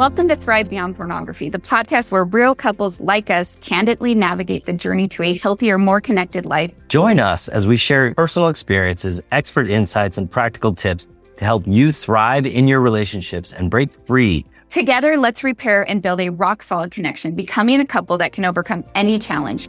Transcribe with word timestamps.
Welcome 0.00 0.28
to 0.28 0.36
Thrive 0.36 0.70
Beyond 0.70 0.96
Pornography, 0.96 1.50
the 1.50 1.58
podcast 1.58 2.10
where 2.10 2.24
real 2.24 2.54
couples 2.54 3.00
like 3.00 3.28
us 3.28 3.56
candidly 3.56 4.14
navigate 4.14 4.64
the 4.64 4.72
journey 4.72 5.06
to 5.08 5.22
a 5.22 5.36
healthier, 5.36 5.76
more 5.76 6.00
connected 6.00 6.46
life. 6.46 6.72
Join 6.88 7.20
us 7.20 7.48
as 7.48 7.66
we 7.66 7.76
share 7.76 8.14
personal 8.14 8.48
experiences, 8.48 9.20
expert 9.30 9.68
insights, 9.68 10.16
and 10.16 10.30
practical 10.30 10.74
tips 10.74 11.06
to 11.36 11.44
help 11.44 11.66
you 11.66 11.92
thrive 11.92 12.46
in 12.46 12.66
your 12.66 12.80
relationships 12.80 13.52
and 13.52 13.70
break 13.70 13.90
free. 14.06 14.46
Together, 14.70 15.18
let's 15.18 15.44
repair 15.44 15.86
and 15.86 16.00
build 16.00 16.22
a 16.22 16.30
rock 16.30 16.62
solid 16.62 16.92
connection, 16.92 17.34
becoming 17.34 17.78
a 17.78 17.86
couple 17.86 18.16
that 18.16 18.32
can 18.32 18.46
overcome 18.46 18.82
any 18.94 19.18
challenge. 19.18 19.68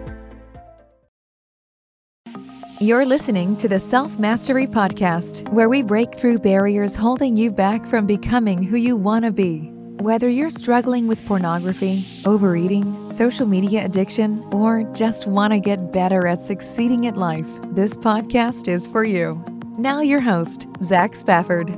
You're 2.79 3.05
listening 3.05 3.57
to 3.57 3.67
the 3.67 3.81
Self 3.81 4.17
Mastery 4.17 4.65
Podcast, 4.65 5.49
where 5.49 5.67
we 5.67 5.83
break 5.83 6.15
through 6.15 6.39
barriers 6.39 6.95
holding 6.95 7.35
you 7.35 7.51
back 7.51 7.85
from 7.85 8.07
becoming 8.07 8.63
who 8.63 8.77
you 8.77 8.95
want 8.95 9.25
to 9.25 9.31
be. 9.31 9.73
Whether 10.01 10.29
you're 10.29 10.49
struggling 10.49 11.07
with 11.07 11.23
pornography, 11.27 12.07
overeating, 12.25 13.11
social 13.11 13.45
media 13.45 13.85
addiction, 13.85 14.39
or 14.51 14.81
just 14.95 15.27
want 15.27 15.53
to 15.53 15.59
get 15.59 15.91
better 15.91 16.25
at 16.25 16.41
succeeding 16.41 17.05
at 17.05 17.17
life, 17.17 17.45
this 17.67 17.95
podcast 17.95 18.67
is 18.67 18.87
for 18.87 19.03
you. 19.03 19.39
Now, 19.77 20.01
your 20.01 20.19
host, 20.19 20.65
Zach 20.83 21.15
Spafford. 21.15 21.69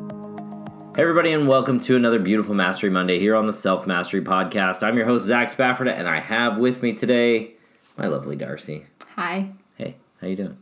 Hey, 0.95 1.01
everybody, 1.01 1.33
and 1.33 1.49
welcome 1.49 1.81
to 1.81 1.97
another 1.97 2.17
beautiful 2.17 2.55
Mastery 2.55 2.89
Monday 2.89 3.19
here 3.19 3.35
on 3.35 3.45
the 3.45 3.51
Self 3.51 3.85
Mastery 3.85 4.21
Podcast. 4.21 4.83
I'm 4.83 4.95
your 4.95 5.05
host, 5.05 5.25
Zach 5.25 5.49
Spafford, 5.49 5.89
and 5.89 6.07
I 6.07 6.21
have 6.21 6.57
with 6.57 6.81
me 6.81 6.93
today 6.93 7.55
my 7.97 8.07
lovely 8.07 8.37
Darcy. 8.37 8.85
Hi. 9.17 9.51
Hey, 9.75 9.97
how 10.21 10.27
you 10.27 10.37
doing? 10.37 10.57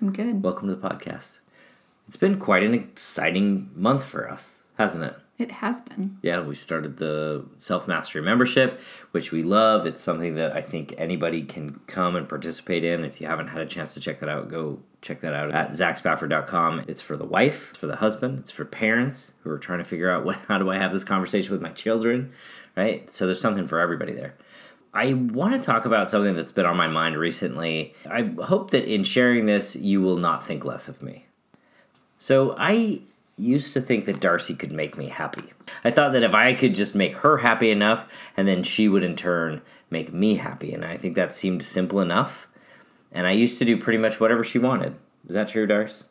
I'm 0.00 0.12
good. 0.12 0.44
Welcome 0.44 0.68
to 0.68 0.76
the 0.76 0.88
podcast. 0.88 1.40
It's 2.06 2.16
been 2.16 2.38
quite 2.38 2.62
an 2.62 2.74
exciting 2.74 3.72
month 3.74 4.04
for 4.04 4.30
us, 4.30 4.62
hasn't 4.78 5.02
it? 5.02 5.16
It 5.38 5.50
has 5.50 5.80
been. 5.80 6.18
Yeah, 6.22 6.40
we 6.40 6.54
started 6.54 6.98
the 6.98 7.46
Self 7.56 7.88
Mastery 7.88 8.22
membership, 8.22 8.80
which 9.12 9.32
we 9.32 9.42
love. 9.42 9.86
It's 9.86 10.00
something 10.00 10.34
that 10.34 10.52
I 10.52 10.60
think 10.60 10.94
anybody 10.98 11.42
can 11.42 11.80
come 11.86 12.16
and 12.16 12.28
participate 12.28 12.84
in. 12.84 13.04
If 13.04 13.20
you 13.20 13.26
haven't 13.26 13.48
had 13.48 13.60
a 13.60 13.66
chance 13.66 13.94
to 13.94 14.00
check 14.00 14.20
that 14.20 14.28
out, 14.28 14.50
go 14.50 14.80
check 15.00 15.20
that 15.20 15.34
out 15.34 15.50
at 15.50 15.70
zachspafford.com. 15.70 16.84
It's 16.86 17.00
for 17.02 17.16
the 17.16 17.24
wife, 17.24 17.70
it's 17.70 17.80
for 17.80 17.86
the 17.86 17.96
husband, 17.96 18.38
it's 18.40 18.50
for 18.50 18.64
parents 18.64 19.32
who 19.42 19.50
are 19.50 19.58
trying 19.58 19.78
to 19.78 19.84
figure 19.84 20.10
out 20.10 20.24
what, 20.24 20.36
how 20.48 20.58
do 20.58 20.70
I 20.70 20.76
have 20.76 20.92
this 20.92 21.04
conversation 21.04 21.50
with 21.52 21.62
my 21.62 21.70
children, 21.70 22.30
right? 22.76 23.10
So 23.12 23.26
there's 23.26 23.40
something 23.40 23.66
for 23.66 23.80
everybody 23.80 24.12
there. 24.12 24.34
I 24.94 25.14
want 25.14 25.54
to 25.54 25.58
talk 25.58 25.86
about 25.86 26.10
something 26.10 26.36
that's 26.36 26.52
been 26.52 26.66
on 26.66 26.76
my 26.76 26.88
mind 26.88 27.16
recently. 27.16 27.94
I 28.08 28.34
hope 28.42 28.70
that 28.70 28.84
in 28.84 29.04
sharing 29.04 29.46
this, 29.46 29.74
you 29.74 30.02
will 30.02 30.18
not 30.18 30.44
think 30.44 30.64
less 30.64 30.86
of 30.86 31.02
me. 31.02 31.26
So 32.18 32.54
I 32.58 33.00
used 33.36 33.72
to 33.74 33.80
think 33.80 34.04
that 34.04 34.20
Darcy 34.20 34.54
could 34.54 34.72
make 34.72 34.96
me 34.96 35.08
happy. 35.08 35.44
I 35.84 35.90
thought 35.90 36.12
that 36.12 36.22
if 36.22 36.34
I 36.34 36.54
could 36.54 36.74
just 36.74 36.94
make 36.94 37.16
her 37.16 37.38
happy 37.38 37.70
enough, 37.70 38.06
and 38.36 38.46
then 38.46 38.62
she 38.62 38.88
would 38.88 39.02
in 39.02 39.16
turn 39.16 39.62
make 39.90 40.12
me 40.12 40.36
happy. 40.36 40.72
And 40.72 40.84
I 40.84 40.96
think 40.96 41.16
that 41.16 41.34
seemed 41.34 41.64
simple 41.64 42.00
enough. 42.00 42.46
And 43.10 43.26
I 43.26 43.32
used 43.32 43.58
to 43.58 43.64
do 43.64 43.76
pretty 43.76 43.98
much 43.98 44.20
whatever 44.20 44.44
she 44.44 44.58
wanted. 44.58 44.96
Is 45.26 45.34
that 45.34 45.48
true, 45.48 45.66
Darcy? 45.66 46.04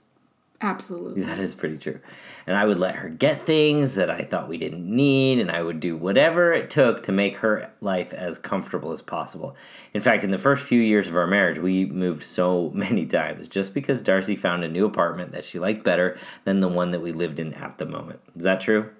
Absolutely. 0.62 1.24
That 1.24 1.40
is 1.40 1.56
pretty 1.56 1.78
true. 1.78 2.00
And 2.46 2.56
I 2.56 2.66
would 2.66 2.78
let 2.78 2.96
her 2.96 3.10
get 3.10 3.42
things 3.42 3.96
that 3.96 4.12
I 4.12 4.22
thought 4.22 4.48
we 4.48 4.58
didn't 4.58 4.88
need, 4.88 5.40
and 5.40 5.50
I 5.50 5.64
would 5.64 5.80
do 5.80 5.98
whatever 5.98 6.54
it 6.54 6.70
took 6.70 7.02
to 7.04 7.12
make 7.12 7.38
her 7.38 7.72
life 7.82 8.14
as 8.14 8.38
comfortable 8.38 8.92
as 8.92 9.02
possible. 9.02 9.56
In 9.94 10.02
fact, 10.02 10.24
in 10.24 10.30
the 10.30 10.38
first 10.38 10.64
few 10.64 10.80
years 10.80 11.08
of 11.08 11.16
our 11.16 11.28
marriage, 11.28 11.58
we 11.58 11.86
moved 11.86 12.24
so 12.24 12.70
many 12.76 13.08
times 13.08 13.48
just 13.48 13.74
because 13.74 14.02
Darcy 14.02 14.36
found 14.36 14.64
a 14.64 14.70
new 14.70 14.86
apartment 14.86 15.32
that 15.32 15.46
she 15.46 15.58
liked 15.58 15.84
better 15.84 16.18
than 16.44 16.60
the 16.60 16.68
one 16.68 16.92
that 16.92 17.02
we 17.02 17.12
lived 17.12 17.40
in 17.40 17.54
at 17.56 17.80
the 17.80 17.86
moment. 17.86 18.20
Is 18.36 18.44
that 18.44 18.62
true? 18.62 18.92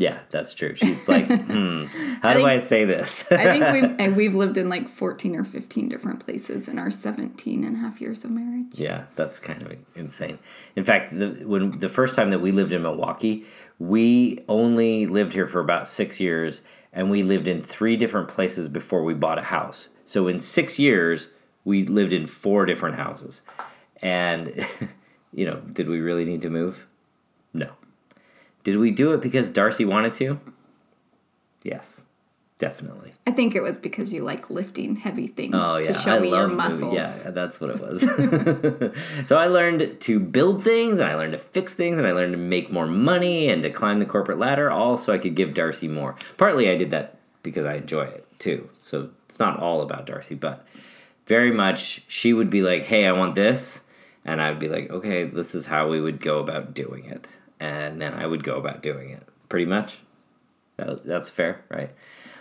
Yeah, 0.00 0.20
that's 0.30 0.54
true. 0.54 0.74
She's 0.74 1.06
like, 1.10 1.26
hmm, 1.28 1.84
how 2.22 2.30
I 2.30 2.32
do 2.32 2.38
think, 2.38 2.48
I 2.48 2.56
say 2.56 2.86
this? 2.86 3.30
I 3.32 3.58
think 3.58 3.98
we've, 3.98 4.16
we've 4.16 4.34
lived 4.34 4.56
in 4.56 4.70
like 4.70 4.88
14 4.88 5.36
or 5.36 5.44
15 5.44 5.90
different 5.90 6.24
places 6.24 6.68
in 6.68 6.78
our 6.78 6.90
17 6.90 7.64
and 7.64 7.76
a 7.76 7.78
half 7.78 8.00
years 8.00 8.24
of 8.24 8.30
marriage. 8.30 8.78
Yeah, 8.78 9.04
that's 9.14 9.38
kind 9.38 9.60
of 9.60 9.76
insane. 9.94 10.38
In 10.74 10.84
fact, 10.84 11.16
the, 11.16 11.42
when 11.44 11.78
the 11.80 11.90
first 11.90 12.16
time 12.16 12.30
that 12.30 12.40
we 12.40 12.50
lived 12.50 12.72
in 12.72 12.80
Milwaukee, 12.80 13.44
we 13.78 14.42
only 14.48 15.04
lived 15.06 15.34
here 15.34 15.46
for 15.46 15.60
about 15.60 15.86
six 15.86 16.18
years 16.18 16.62
and 16.94 17.10
we 17.10 17.22
lived 17.22 17.46
in 17.46 17.60
three 17.60 17.96
different 17.96 18.28
places 18.28 18.68
before 18.68 19.04
we 19.04 19.12
bought 19.12 19.38
a 19.38 19.42
house. 19.42 19.88
So 20.06 20.28
in 20.28 20.40
six 20.40 20.78
years, 20.78 21.28
we 21.66 21.84
lived 21.84 22.14
in 22.14 22.26
four 22.26 22.64
different 22.64 22.96
houses. 22.96 23.42
And, 24.00 24.66
you 25.34 25.44
know, 25.44 25.56
did 25.56 25.90
we 25.90 26.00
really 26.00 26.24
need 26.24 26.40
to 26.40 26.50
move? 26.50 26.86
No. 27.52 27.72
Did 28.64 28.76
we 28.76 28.90
do 28.90 29.12
it 29.12 29.20
because 29.20 29.50
Darcy 29.50 29.84
wanted 29.84 30.12
to? 30.14 30.38
Yes, 31.62 32.04
definitely. 32.58 33.12
I 33.26 33.32
think 33.32 33.54
it 33.54 33.62
was 33.62 33.78
because 33.78 34.12
you 34.12 34.22
like 34.22 34.50
lifting 34.50 34.96
heavy 34.96 35.26
things 35.26 35.54
oh, 35.56 35.78
yeah. 35.78 35.88
to 35.88 35.94
show 35.94 36.16
I 36.16 36.20
me 36.20 36.30
your 36.30 36.48
muscles. 36.48 36.94
Yeah, 36.94 37.30
that's 37.30 37.60
what 37.60 37.70
it 37.70 37.80
was. 37.80 38.00
so 39.28 39.36
I 39.36 39.46
learned 39.46 40.00
to 40.00 40.20
build 40.20 40.62
things 40.62 40.98
and 40.98 41.10
I 41.10 41.14
learned 41.14 41.32
to 41.32 41.38
fix 41.38 41.74
things 41.74 41.98
and 41.98 42.06
I 42.06 42.12
learned 42.12 42.32
to 42.32 42.38
make 42.38 42.70
more 42.70 42.86
money 42.86 43.48
and 43.48 43.62
to 43.62 43.70
climb 43.70 43.98
the 43.98 44.06
corporate 44.06 44.38
ladder 44.38 44.70
all 44.70 44.96
so 44.96 45.12
I 45.12 45.18
could 45.18 45.34
give 45.34 45.54
Darcy 45.54 45.88
more. 45.88 46.16
Partly 46.36 46.70
I 46.70 46.76
did 46.76 46.90
that 46.90 47.16
because 47.42 47.64
I 47.64 47.74
enjoy 47.74 48.04
it 48.04 48.26
too. 48.38 48.68
So 48.82 49.10
it's 49.26 49.38
not 49.38 49.58
all 49.58 49.82
about 49.82 50.06
Darcy, 50.06 50.34
but 50.34 50.66
very 51.26 51.50
much 51.50 52.02
she 52.08 52.32
would 52.32 52.50
be 52.50 52.62
like, 52.62 52.84
"Hey, 52.84 53.06
I 53.06 53.12
want 53.12 53.34
this." 53.34 53.82
And 54.24 54.42
I 54.42 54.50
would 54.50 54.58
be 54.58 54.68
like, 54.68 54.90
"Okay, 54.90 55.24
this 55.24 55.54
is 55.54 55.66
how 55.66 55.88
we 55.88 56.00
would 56.00 56.20
go 56.20 56.40
about 56.40 56.74
doing 56.74 57.04
it." 57.06 57.38
And 57.60 58.00
then 58.00 58.14
I 58.14 58.26
would 58.26 58.42
go 58.42 58.56
about 58.56 58.82
doing 58.82 59.10
it. 59.10 59.22
Pretty 59.48 59.66
much. 59.66 60.00
That, 60.76 61.04
that's 61.04 61.28
fair, 61.28 61.62
right? 61.68 61.90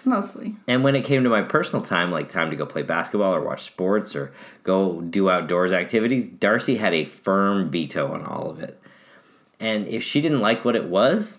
Mostly. 0.06 0.56
And 0.68 0.84
when 0.84 0.96
it 0.96 1.04
came 1.04 1.24
to 1.24 1.30
my 1.30 1.42
personal 1.42 1.86
time, 1.86 2.10
like 2.10 2.30
time 2.30 2.50
to 2.50 2.56
go 2.56 2.66
play 2.66 2.84
basketball 2.84 3.36
or 3.36 3.42
watch 3.42 3.64
sports 3.64 4.16
or 4.16 4.32
go 4.64 5.02
do 5.02 5.30
outdoors 5.30 5.74
activities, 5.74 6.26
Darcy 6.26 6.78
had 6.78 6.94
a 6.94 7.04
firm 7.04 7.70
veto 7.70 8.14
on 8.14 8.26
all 8.26 8.50
of 8.50 8.64
it. 8.64 8.82
And 9.60 9.88
if 9.88 10.02
she 10.02 10.22
didn't 10.22 10.40
like 10.40 10.64
what 10.64 10.78
it 10.78 10.86
was 10.86 11.38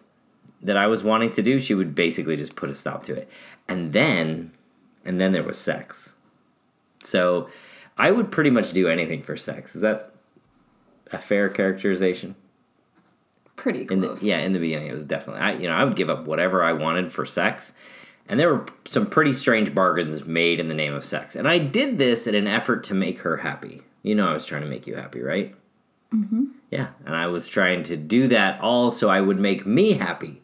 that 0.61 0.77
I 0.77 0.87
was 0.89 1.03
wanting 1.03 1.31
to 1.31 1.43
do, 1.43 1.59
she 1.59 1.75
would 1.75 1.95
basically 1.95 2.37
just 2.37 2.55
put 2.55 2.69
a 2.69 2.75
stop 2.75 3.03
to 3.05 3.15
it. 3.15 3.31
And 3.67 3.95
then, 3.95 4.53
and 5.07 5.19
then 5.19 5.33
there 5.33 5.43
was 5.43 5.59
sex. 5.59 6.15
So 7.03 7.49
I 7.97 8.11
would 8.11 8.31
pretty 8.31 8.51
much 8.51 8.73
do 8.73 8.89
anything 8.89 9.23
for 9.23 9.39
sex. 9.39 9.75
Is 9.75 9.81
that 9.81 10.12
a 11.11 11.19
fair 11.19 11.49
characterization? 11.49 12.35
Pretty 13.60 13.84
close. 13.84 13.97
In 13.97 14.00
the, 14.00 14.26
yeah, 14.26 14.38
in 14.38 14.53
the 14.53 14.59
beginning, 14.59 14.88
it 14.88 14.94
was 14.94 15.04
definitely. 15.04 15.43
I 15.43 15.53
you 15.53 15.69
know 15.69 15.75
I 15.75 15.84
would 15.84 15.97
give 15.97 16.09
up 16.09 16.25
whatever 16.25 16.65
I 16.65 16.72
wanted 16.72 17.12
for 17.12 17.26
sex, 17.26 17.72
and 18.28 18.41
there 18.41 18.53
were 18.53 18.66
some 18.87 19.06
pretty 19.06 19.32
strange 19.32 19.75
bargains 19.75 20.25
made 20.25 20.59
in 20.59 20.69
the 20.69 20.75
name 20.75 20.94
of 20.94 21.04
sex. 21.04 21.37
And 21.37 21.47
I 21.47 21.59
did 21.59 21.99
this 21.99 22.26
in 22.26 22.34
an 22.34 22.47
effort 22.47 22.84
to 22.84 22.94
make 22.94 23.20
her 23.20 23.38
happy. 23.38 23.82
You 24.03 24.15
know, 24.15 24.28
I 24.28 24.32
was 24.32 24.47
trying 24.47 24.62
to 24.62 24.69
make 24.69 24.87
you 24.87 24.97
happy, 24.97 25.20
right? 25.20 25.54
Mm-hmm. 26.15 26.44
Yeah, 26.70 26.88
and 27.04 27.15
I 27.15 27.26
was 27.26 27.49
trying 27.49 27.82
to 27.84 27.97
do 27.97 28.28
that 28.28 28.60
all 28.60 28.91
so 28.91 29.10
I 29.10 29.20
would 29.20 29.38
make 29.38 29.66
me 29.66 29.93
happy. 29.93 30.41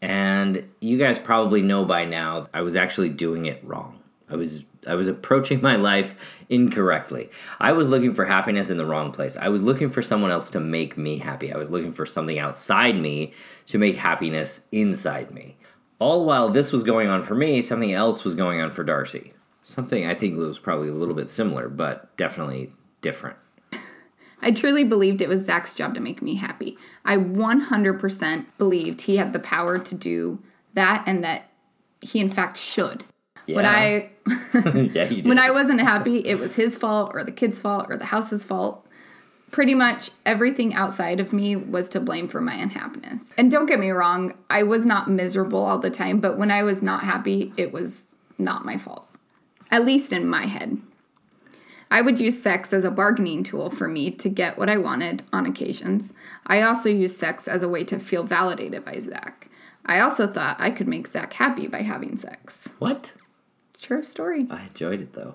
And 0.00 0.68
you 0.80 0.98
guys 0.98 1.18
probably 1.18 1.62
know 1.62 1.84
by 1.84 2.04
now 2.04 2.46
I 2.54 2.60
was 2.60 2.76
actually 2.76 3.08
doing 3.08 3.46
it 3.46 3.60
wrong. 3.64 4.00
I 4.28 4.36
was 4.36 4.64
I 4.86 4.94
was 4.94 5.08
approaching 5.08 5.60
my 5.60 5.76
life 5.76 6.38
incorrectly. 6.48 7.30
I 7.60 7.72
was 7.72 7.88
looking 7.88 8.14
for 8.14 8.24
happiness 8.24 8.70
in 8.70 8.76
the 8.76 8.86
wrong 8.86 9.12
place. 9.12 9.36
I 9.36 9.48
was 9.48 9.62
looking 9.62 9.90
for 9.90 10.02
someone 10.02 10.30
else 10.30 10.50
to 10.50 10.60
make 10.60 10.96
me 10.96 11.18
happy. 11.18 11.52
I 11.52 11.56
was 11.56 11.70
looking 11.70 11.92
for 11.92 12.06
something 12.06 12.38
outside 12.38 12.96
me 12.96 13.32
to 13.66 13.78
make 13.78 13.96
happiness 13.96 14.62
inside 14.72 15.30
me. 15.30 15.56
All 15.98 16.24
while 16.24 16.48
this 16.48 16.72
was 16.72 16.82
going 16.82 17.08
on 17.08 17.22
for 17.22 17.34
me, 17.34 17.60
something 17.60 17.92
else 17.92 18.24
was 18.24 18.34
going 18.34 18.60
on 18.60 18.70
for 18.70 18.84
Darcy. 18.84 19.32
Something 19.62 20.06
I 20.06 20.14
think 20.14 20.36
was 20.36 20.58
probably 20.58 20.88
a 20.88 20.94
little 20.94 21.14
bit 21.14 21.28
similar, 21.28 21.68
but 21.68 22.14
definitely 22.16 22.72
different. 23.00 23.36
I 24.42 24.50
truly 24.50 24.84
believed 24.84 25.22
it 25.22 25.28
was 25.28 25.46
Zach's 25.46 25.72
job 25.72 25.94
to 25.94 26.00
make 26.00 26.20
me 26.20 26.34
happy. 26.34 26.76
I 27.02 27.16
100% 27.16 28.46
believed 28.58 29.02
he 29.02 29.16
had 29.16 29.32
the 29.32 29.38
power 29.38 29.78
to 29.78 29.94
do 29.94 30.42
that 30.74 31.02
and 31.06 31.24
that 31.24 31.50
he, 32.02 32.20
in 32.20 32.28
fact, 32.28 32.58
should. 32.58 33.04
Yeah. 33.46 33.56
When 33.56 33.66
I 33.66 34.10
yeah, 34.94 35.04
you 35.04 35.22
did. 35.22 35.28
when 35.28 35.38
I 35.38 35.50
wasn't 35.50 35.80
happy, 35.80 36.18
it 36.18 36.38
was 36.38 36.56
his 36.56 36.76
fault 36.76 37.10
or 37.14 37.24
the 37.24 37.32
kid's 37.32 37.60
fault 37.60 37.86
or 37.88 37.96
the 37.96 38.06
house's 38.06 38.44
fault. 38.44 38.86
Pretty 39.50 39.74
much 39.74 40.10
everything 40.26 40.74
outside 40.74 41.20
of 41.20 41.32
me 41.32 41.54
was 41.54 41.88
to 41.90 42.00
blame 42.00 42.26
for 42.26 42.40
my 42.40 42.54
unhappiness. 42.54 43.32
And 43.36 43.50
don't 43.50 43.66
get 43.66 43.78
me 43.78 43.90
wrong, 43.90 44.34
I 44.50 44.62
was 44.62 44.84
not 44.84 45.08
miserable 45.08 45.62
all 45.62 45.78
the 45.78 45.90
time, 45.90 46.20
but 46.20 46.38
when 46.38 46.50
I 46.50 46.62
was 46.62 46.82
not 46.82 47.04
happy, 47.04 47.52
it 47.56 47.72
was 47.72 48.16
not 48.38 48.64
my 48.64 48.78
fault. 48.78 49.06
At 49.70 49.84
least 49.84 50.12
in 50.12 50.26
my 50.26 50.46
head. 50.46 50.80
I 51.90 52.00
would 52.00 52.18
use 52.18 52.42
sex 52.42 52.72
as 52.72 52.84
a 52.84 52.90
bargaining 52.90 53.44
tool 53.44 53.70
for 53.70 53.86
me 53.86 54.10
to 54.10 54.28
get 54.28 54.58
what 54.58 54.68
I 54.68 54.76
wanted 54.78 55.22
on 55.32 55.46
occasions. 55.46 56.12
I 56.46 56.62
also 56.62 56.88
used 56.88 57.16
sex 57.16 57.46
as 57.46 57.62
a 57.62 57.68
way 57.68 57.84
to 57.84 58.00
feel 58.00 58.24
validated 58.24 58.84
by 58.84 58.98
Zach. 58.98 59.48
I 59.86 60.00
also 60.00 60.26
thought 60.26 60.56
I 60.58 60.70
could 60.70 60.88
make 60.88 61.06
Zach 61.06 61.34
happy 61.34 61.68
by 61.68 61.82
having 61.82 62.16
sex. 62.16 62.72
What? 62.78 63.12
True 63.80 64.02
story. 64.02 64.46
I 64.50 64.64
enjoyed 64.66 65.00
it 65.00 65.12
though. 65.12 65.34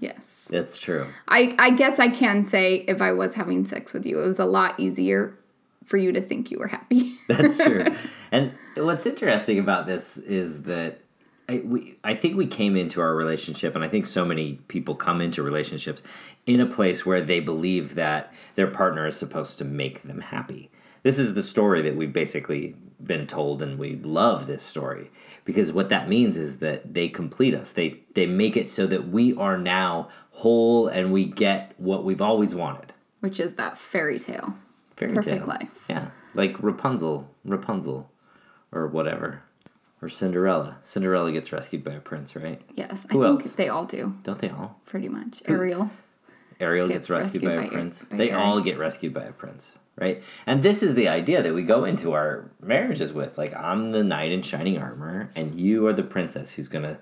Yes. 0.00 0.48
That's 0.50 0.76
true. 0.76 1.06
I, 1.28 1.54
I 1.58 1.70
guess 1.70 1.98
I 1.98 2.08
can 2.08 2.44
say 2.44 2.84
if 2.88 3.00
I 3.00 3.12
was 3.12 3.34
having 3.34 3.64
sex 3.64 3.94
with 3.94 4.04
you, 4.04 4.20
it 4.20 4.26
was 4.26 4.38
a 4.38 4.44
lot 4.44 4.78
easier 4.78 5.38
for 5.84 5.96
you 5.96 6.12
to 6.12 6.20
think 6.20 6.50
you 6.50 6.58
were 6.58 6.68
happy. 6.68 7.14
That's 7.28 7.56
true. 7.56 7.86
And 8.32 8.50
what's 8.74 8.86
what's 8.86 9.06
interesting 9.06 9.60
about 9.60 9.86
this 9.86 10.16
is 10.16 10.62
that 10.62 10.98
I, 11.48 11.62
we, 11.64 11.94
I 12.02 12.16
think 12.16 12.36
we 12.36 12.46
came 12.46 12.76
into 12.76 13.00
our 13.00 13.14
relationship, 13.14 13.76
and 13.76 13.84
I 13.84 13.88
think 13.88 14.06
so 14.06 14.24
many 14.24 14.54
people 14.66 14.96
come 14.96 15.20
into 15.20 15.40
relationships 15.40 16.02
in 16.44 16.58
a 16.58 16.66
place 16.66 17.06
where 17.06 17.20
they 17.20 17.38
believe 17.38 17.94
that 17.94 18.34
their 18.56 18.66
partner 18.66 19.06
is 19.06 19.16
supposed 19.16 19.56
to 19.58 19.64
make 19.64 20.02
them 20.02 20.20
happy. 20.20 20.68
This 21.04 21.18
is 21.20 21.34
the 21.34 21.42
story 21.42 21.80
that 21.82 21.94
we've 21.96 22.12
basically 22.12 22.74
been 23.02 23.26
told, 23.26 23.60
and 23.62 23.78
we 23.78 23.96
love 23.96 24.46
this 24.46 24.62
story 24.62 25.10
because 25.44 25.70
what 25.70 25.90
that 25.90 26.08
means 26.08 26.36
is 26.38 26.58
that 26.58 26.94
they 26.94 27.08
complete 27.08 27.54
us. 27.54 27.70
They 27.72 28.00
they 28.14 28.26
make 28.26 28.56
it 28.56 28.68
so 28.68 28.86
that 28.88 29.08
we 29.08 29.34
are 29.36 29.56
now 29.58 30.08
whole 30.32 30.88
and 30.88 31.12
we 31.12 31.26
get 31.26 31.74
what 31.78 32.04
we've 32.04 32.22
always 32.22 32.54
wanted. 32.54 32.92
Which 33.20 33.38
is 33.38 33.54
that 33.54 33.76
fairy 33.78 34.18
tale. 34.18 34.54
Fairy 34.96 35.12
Perfect 35.14 35.38
tale. 35.40 35.46
life. 35.46 35.84
Yeah, 35.88 36.08
like 36.34 36.60
Rapunzel, 36.62 37.30
Rapunzel, 37.44 38.10
or 38.72 38.86
whatever, 38.86 39.42
or 40.00 40.08
Cinderella. 40.08 40.78
Cinderella 40.84 41.32
gets 41.32 41.52
rescued 41.52 41.84
by 41.84 41.92
a 41.92 42.00
prince, 42.00 42.34
right? 42.34 42.62
Yes, 42.74 43.04
Who 43.10 43.22
I 43.22 43.28
think 43.28 43.40
else? 43.42 43.52
they 43.52 43.68
all 43.68 43.84
do, 43.84 44.14
Don't 44.22 44.38
they 44.38 44.48
all? 44.50 44.80
pretty 44.86 45.08
much. 45.08 45.42
Ariel. 45.48 45.90
Ariel 46.60 46.86
gets, 46.88 47.08
Gets 47.08 47.10
rescued, 47.10 47.42
rescued 47.44 47.56
by, 47.56 47.56
by 47.56 47.68
a 47.68 47.70
prince. 47.72 48.04
by 48.04 48.16
they 48.16 48.30
all 48.30 48.60
get 48.60 48.78
rescued 48.78 49.12
by 49.12 49.24
a 49.24 49.32
prince, 49.32 49.72
right? 49.96 50.22
And 50.46 50.62
this 50.62 50.82
is 50.82 50.94
the 50.94 51.08
idea 51.08 51.42
that 51.42 51.54
we 51.54 51.62
go 51.62 51.84
into 51.84 52.12
our 52.12 52.50
marriages 52.60 53.12
with. 53.12 53.38
Like, 53.38 53.54
I'm 53.54 53.92
the 53.92 54.02
knight 54.02 54.32
in 54.32 54.42
shining 54.42 54.78
armor, 54.78 55.30
and 55.36 55.58
you 55.58 55.86
are 55.86 55.92
the 55.92 56.02
princess 56.02 56.52
who's 56.52 56.68
gonna, 56.68 56.98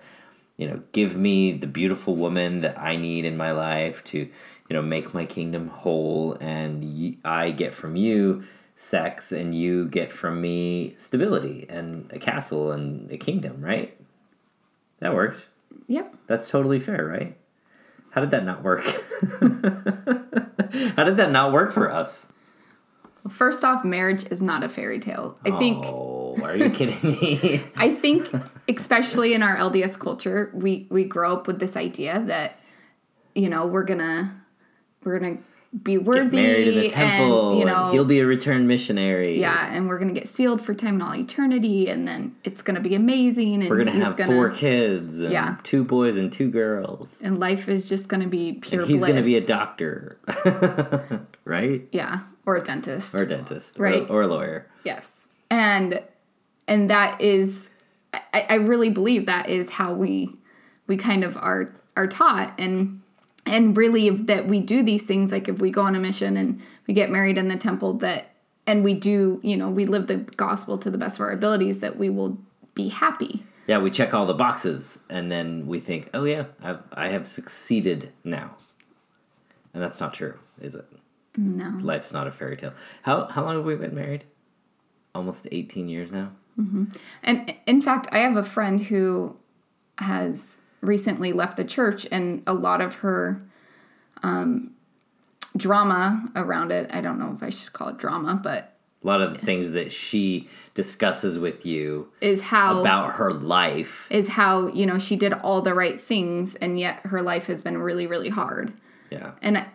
you 0.57 0.67
know, 0.67 0.83
give 0.93 1.17
me 1.17 1.53
the 1.53 1.67
beautiful 1.67 2.15
woman 2.15 2.61
that 2.61 2.79
I 2.79 2.97
need 2.97 3.25
in 3.25 3.37
my 3.37 3.53
life 3.53 4.05
to, 4.05 4.19
you 4.19 4.31
know, 4.71 4.83
make 4.83 5.15
my 5.15 5.27
kingdom 5.27 5.69
whole. 5.69 6.37
And 6.41 7.17
I 7.25 7.51
get 7.51 7.75
from 7.75 7.97
you 7.97 8.45
sex, 8.75 9.33
and 9.33 9.55
you 9.55 9.89
get 9.89 10.11
from 10.11 10.41
me 10.41 10.95
stability 10.97 11.67
and 11.69 12.11
a 12.13 12.19
castle 12.19 12.73
and 12.73 13.11
a 13.11 13.17
kingdom, 13.17 13.61
right? 13.61 13.97
That 14.99 15.15
works. 15.15 15.49
Yep. 15.89 16.17
That's 16.27 16.49
totally 16.49 16.79
fair, 16.79 17.07
right? 17.07 17.37
How 18.11 18.21
did 18.21 18.31
that 18.31 18.45
not 18.45 18.63
work? 18.63 18.85
How 20.97 21.05
did 21.05 21.17
that 21.17 21.31
not 21.31 21.53
work 21.53 21.73
for 21.73 21.91
us? 21.91 22.27
Well, 23.25 23.33
first 23.33 23.65
off, 23.65 23.85
marriage 23.85 24.25
is 24.31 24.43
not 24.43 24.65
a 24.65 24.69
fairy 24.69 24.99
tale. 24.99 25.39
I 25.45 25.51
think 25.53 25.85
Oh, 25.87 26.37
are 26.43 26.57
you 26.57 26.71
kidding 26.71 26.97
me? 27.13 27.63
I 27.77 27.91
think 27.93 28.29
especially 28.69 29.35
in 29.35 29.43
our 29.43 29.57
LDS 29.57 29.99
culture, 29.99 30.51
we 30.55 30.87
we 30.91 31.05
grow 31.05 31.33
up 31.35 31.47
with 31.47 31.59
this 31.61 31.77
idea 31.77 32.21
that 32.27 32.59
you 33.35 33.49
know, 33.49 33.67
we're 33.67 33.85
to 34.01 34.31
we're 35.05 35.19
to 35.37 35.43
be 35.83 35.97
worthy 35.97 36.25
Get 36.25 36.33
married 36.35 36.69
in 36.69 36.75
the 36.81 36.89
temple, 36.91 37.49
and 37.53 37.61
you 37.61 37.67
and 37.67 37.75
know, 37.75 37.91
he'll 37.93 38.05
be 38.05 38.19
a 38.21 38.27
returned 38.27 38.69
missionary. 38.69 39.41
yeah, 39.41 39.73
and 39.75 39.89
we're 39.89 39.99
to 40.13 40.21
get 40.21 40.29
sealed 40.29 40.61
for 40.61 40.75
time 40.75 40.95
and 40.95 41.03
all 41.03 41.15
eternity 41.15 41.89
and 41.89 42.07
then 42.07 42.37
it's 42.45 42.61
to 42.75 42.81
be 42.83 42.95
amazing 42.95 43.63
and 43.63 43.71
We're 43.71 43.79
gonna 43.79 43.93
have 43.93 44.17
gonna, 44.19 44.31
four 44.31 44.51
kids 44.51 45.21
and 45.21 45.33
Yeah. 45.33 45.57
two 45.63 45.83
boys 45.83 46.19
and 46.19 46.31
two 46.31 46.51
girls. 46.51 47.21
and 47.25 47.41
life 47.41 47.69
is 47.71 47.89
just 47.89 48.09
to 48.21 48.29
be 48.29 48.53
pure 48.53 48.81
bliss. 48.81 48.89
He's 48.91 49.01
bliss. 49.01 49.11
gonna 49.13 49.25
be 49.25 49.37
a 49.39 49.47
doctor, 49.47 50.19
right? 51.47 51.89
yeah, 51.93 52.21
or 52.47 52.57
a 52.57 52.63
dentist. 52.63 53.15
Or 53.15 53.23
a 53.23 53.27
dentist, 53.27 53.79
or- 53.79 53.83
Right. 53.83 54.11
Or, 54.11 54.23
a 54.23 54.27
lawyer. 54.27 54.67
Yes. 54.85 55.29
And 55.51 56.03
and 56.69 56.91
that 56.91 57.21
is 57.21 57.71
I, 58.33 58.47
I 58.51 58.55
really 58.55 58.91
believe 58.91 59.27
that 59.27 59.49
is 59.49 59.71
how 59.71 59.93
we 59.93 60.37
we 60.87 60.97
kind 60.97 61.25
of 61.25 61.37
are 61.37 61.75
are 61.97 62.07
taught 62.07 62.55
and 62.59 63.01
and 63.47 63.77
really 63.77 64.09
that 64.11 64.47
we 64.47 64.61
do 64.61 64.83
these 64.83 65.03
things 65.03 65.33
like 65.33 65.49
if 65.49 65.59
we 65.61 65.71
go 65.71 65.83
on 65.83 65.95
a 65.95 66.01
mission 66.01 66.37
and 66.37 66.61
we 66.87 66.95
get 66.95 67.11
married 67.11 67.37
in 67.39 67.49
the 67.49 67.57
temple 67.57 67.95
that 67.95 68.35
and 68.67 68.85
we 68.85 68.95
do 68.95 69.41
you 69.43 69.57
know 69.57 69.69
we 69.69 69.85
live 69.85 70.07
the 70.07 70.17
gospel 70.37 70.79
to 70.79 70.91
the 70.91 70.99
best 70.99 71.19
of 71.19 71.23
our 71.27 71.31
abilities 71.33 71.81
that 71.81 71.97
we 71.97 72.09
will 72.09 72.39
be 72.75 72.89
happy 72.89 73.43
Yeah, 73.67 73.79
we 73.79 73.91
check 73.91 74.13
all 74.15 74.27
the 74.27 74.35
boxes, 74.35 74.99
and 75.09 75.31
then 75.31 75.67
we 75.69 75.79
think, 75.81 76.11
"Oh 76.15 76.25
yeah, 76.25 76.47
I've 76.63 76.83
I 76.93 77.09
have 77.11 77.27
succeeded 77.27 78.11
now," 78.25 78.57
and 79.73 79.83
that's 79.83 80.01
not 80.01 80.13
true, 80.15 80.35
is 80.61 80.75
it? 80.75 80.85
No 81.37 81.79
Life's 81.83 82.13
not 82.13 82.27
a 82.27 82.31
fairy 82.31 82.57
tale. 82.57 82.75
How 83.03 83.27
how 83.27 83.45
long 83.45 83.57
have 83.57 83.65
we 83.65 83.75
been 83.77 83.95
married? 83.95 84.25
Almost 85.15 85.47
eighteen 85.53 85.89
years 85.89 86.13
now. 86.13 86.31
And 87.23 87.55
in 87.67 87.81
fact, 87.81 88.09
I 88.13 88.19
have 88.19 88.37
a 88.37 88.43
friend 88.43 88.81
who 88.81 89.37
has 89.99 90.59
recently 90.83 91.33
left 91.33 91.57
the 91.57 91.65
church, 91.65 92.07
and 92.13 92.43
a 92.47 92.53
lot 92.53 92.81
of 92.83 92.97
her 92.97 93.41
um, 94.23 94.73
drama 95.57 96.25
around 96.37 96.71
it. 96.73 96.91
I 96.95 97.01
don't 97.01 97.19
know 97.19 97.33
if 97.35 97.43
I 97.43 97.51
should 97.51 97.73
call 97.73 97.89
it 97.89 97.97
drama, 97.99 98.39
but 98.43 98.77
A 99.03 99.07
lot 99.07 99.21
of 99.23 99.33
the 99.33 99.39
things 99.45 99.73
that 99.73 99.93
she 99.93 100.49
discusses 100.75 101.39
with 101.39 101.65
you 101.67 102.09
is 102.21 102.43
how 102.43 102.81
about 102.81 103.15
her 103.15 103.33
life. 103.33 104.07
is 104.11 104.29
how 104.29 104.69
you 104.69 104.87
know 104.87 104.99
she 104.99 105.17
did 105.17 105.33
all 105.33 105.63
the 105.63 105.75
right 105.75 106.01
things, 106.01 106.55
and 106.57 106.79
yet 106.79 107.01
her 107.07 107.23
life 107.23 107.47
has 107.47 107.63
been 107.63 107.79
really, 107.79 108.07
really 108.07 108.29
hard. 108.31 108.73
Yeah. 109.11 109.33
And 109.43 109.59
I- 109.59 109.67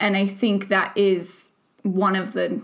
and 0.00 0.16
I 0.16 0.26
think 0.26 0.68
that 0.68 0.96
is 0.96 1.50
one 1.82 2.16
of 2.16 2.32
the 2.32 2.62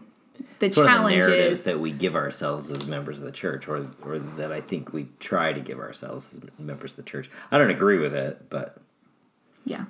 the 0.58 0.68
one 0.76 0.88
of 0.88 1.02
the 1.02 1.10
narratives 1.10 1.26
challenges. 1.26 1.62
that 1.64 1.80
we 1.80 1.92
give 1.92 2.14
ourselves 2.14 2.70
as 2.70 2.86
members 2.86 3.18
of 3.18 3.24
the 3.24 3.32
church, 3.32 3.68
or 3.68 3.90
or 4.02 4.18
that 4.18 4.52
I 4.52 4.60
think 4.60 4.92
we 4.92 5.08
try 5.18 5.52
to 5.52 5.60
give 5.60 5.78
ourselves 5.78 6.34
as 6.34 6.40
members 6.58 6.92
of 6.92 7.04
the 7.04 7.10
church. 7.10 7.30
I 7.50 7.58
don't 7.58 7.70
agree 7.70 7.98
with 7.98 8.14
it, 8.14 8.48
but 8.50 8.76
yeah. 9.64 9.84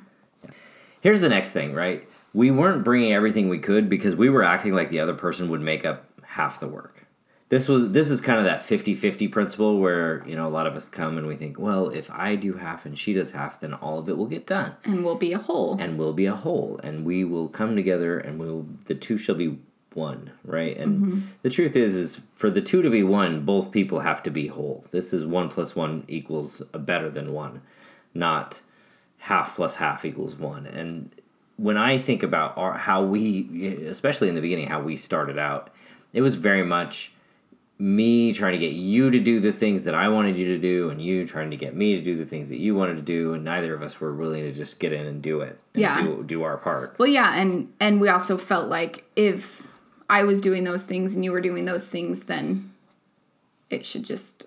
Here's 1.01 1.21
the 1.21 1.29
next 1.29 1.53
thing, 1.53 1.73
right? 1.73 2.07
We 2.35 2.51
weren't 2.51 2.85
bringing 2.85 3.13
everything 3.13 3.49
we 3.49 3.59
could 3.59 3.89
because 3.89 4.15
we 4.15 4.29
were 4.29 4.43
acting 4.43 4.75
like 4.75 4.91
the 4.91 5.01
other 5.01 5.15
person 5.15 5.49
would 5.49 5.63
make 5.63 5.87
up 5.87 6.05
half 6.23 6.61
the 6.61 6.69
work. 6.69 7.07
This 7.51 7.69
was 7.69 7.91
this 7.91 8.11
is 8.11 8.21
kind 8.21 8.39
of 8.39 8.45
that 8.45 8.61
50-50 8.61 9.31
principle 9.31 9.81
where, 9.81 10.25
you 10.27 10.37
know, 10.37 10.47
a 10.47 10.49
lot 10.49 10.69
of 10.69 10.75
us 10.77 10.89
come 10.89 11.19
and 11.19 11.27
we 11.27 11.35
think, 11.35 11.59
well, 11.59 11.89
if 11.91 12.09
I 12.11 12.37
do 12.37 12.55
half 12.55 12.87
and 12.87 12.97
she 12.97 13.13
does 13.13 13.33
half, 13.33 13.61
then 13.61 13.75
all 13.75 13.99
of 13.99 14.09
it 14.09 14.17
will 14.17 14.29
get 14.29 14.47
done 14.47 14.77
And 14.85 15.05
we'll 15.05 15.17
be 15.17 15.33
a 15.33 15.39
whole. 15.39 15.77
and 15.79 15.99
we'll 15.99 16.13
be 16.13 16.27
a 16.27 16.35
whole 16.35 16.81
and 16.83 17.05
we 17.05 17.25
will 17.25 17.49
come 17.49 17.75
together 17.75 18.19
and 18.19 18.39
we'll 18.39 18.67
the 18.87 18.95
two 18.95 19.19
shall 19.19 19.35
be 19.35 19.59
one, 19.95 20.31
right? 20.45 20.77
And 20.77 21.01
mm-hmm. 21.01 21.21
the 21.43 21.51
truth 21.51 21.75
is 21.75 21.97
is 21.97 22.23
for 22.35 22.51
the 22.51 22.61
two 22.63 22.83
to 22.83 22.91
be 22.91 23.03
one, 23.03 23.45
both 23.45 23.73
people 23.73 24.01
have 24.01 24.23
to 24.23 24.31
be 24.31 24.47
whole. 24.47 24.87
This 24.93 25.13
is 25.13 25.27
1 25.27 25.49
plus 25.49 25.75
1 25.75 26.05
equals 26.07 26.63
a 26.73 26.79
better 26.79 27.11
than 27.11 27.33
1, 27.33 27.61
not 28.15 28.61
half 29.19 29.57
plus 29.57 29.77
half 29.77 30.05
equals 30.05 30.37
1. 30.37 30.67
And 30.67 31.15
when 31.57 31.77
I 31.77 31.99
think 31.99 32.23
about 32.23 32.57
our, 32.57 32.75
how 32.75 33.03
we, 33.05 33.87
especially 33.87 34.29
in 34.29 34.35
the 34.35 34.41
beginning, 34.41 34.69
how 34.69 34.81
we 34.81 34.97
started 34.97 35.39
out, 35.39 35.71
it 36.13 36.23
was 36.23 36.37
very 36.37 36.65
much 36.65 37.13
me 37.81 38.33
trying 38.35 38.53
to 38.53 38.59
get 38.59 38.73
you 38.75 39.11
to 39.11 39.19
do 39.19 39.41
the 39.41 39.53
things 39.53 39.85
that 39.85 39.95
I 39.95 40.09
wanted 40.11 40.37
you 40.37 40.45
to 40.47 40.59
do, 40.59 40.91
and 40.91 41.01
you 41.01 41.25
trying 41.25 41.51
to 41.51 41.57
get 41.57 41.75
me 41.75 41.97
to 41.97 42.03
do 42.03 42.15
the 42.15 42.27
things 42.27 42.49
that 42.51 42.59
you 42.59 42.75
wanted 42.75 42.97
to 42.97 43.03
do, 43.03 43.33
and 43.33 43.43
neither 43.43 43.75
of 43.75 43.83
us 43.83 43.99
were 44.01 44.15
willing 44.15 44.43
to 44.45 44.53
just 44.53 44.79
get 44.79 44.93
in 44.93 45.07
and 45.07 45.23
do 45.23 45.41
it, 45.41 45.59
and 45.75 45.81
Yeah. 45.83 46.01
do, 46.03 46.23
do 46.23 46.43
our 46.43 46.59
part. 46.59 46.95
Well, 46.99 47.09
yeah, 47.09 47.33
and 47.35 47.73
and 47.81 48.01
we 48.01 48.09
also 48.11 48.37
felt 48.37 48.69
like 48.69 49.05
if 49.17 49.67
I 50.11 50.25
was 50.25 50.41
doing 50.41 50.65
those 50.65 50.85
things 50.85 51.15
and 51.15 51.25
you 51.25 51.33
were 51.33 51.41
doing 51.41 51.65
those 51.65 51.89
things, 51.89 52.25
then 52.25 52.71
it 53.71 53.85
should 53.87 54.05
just 54.05 54.47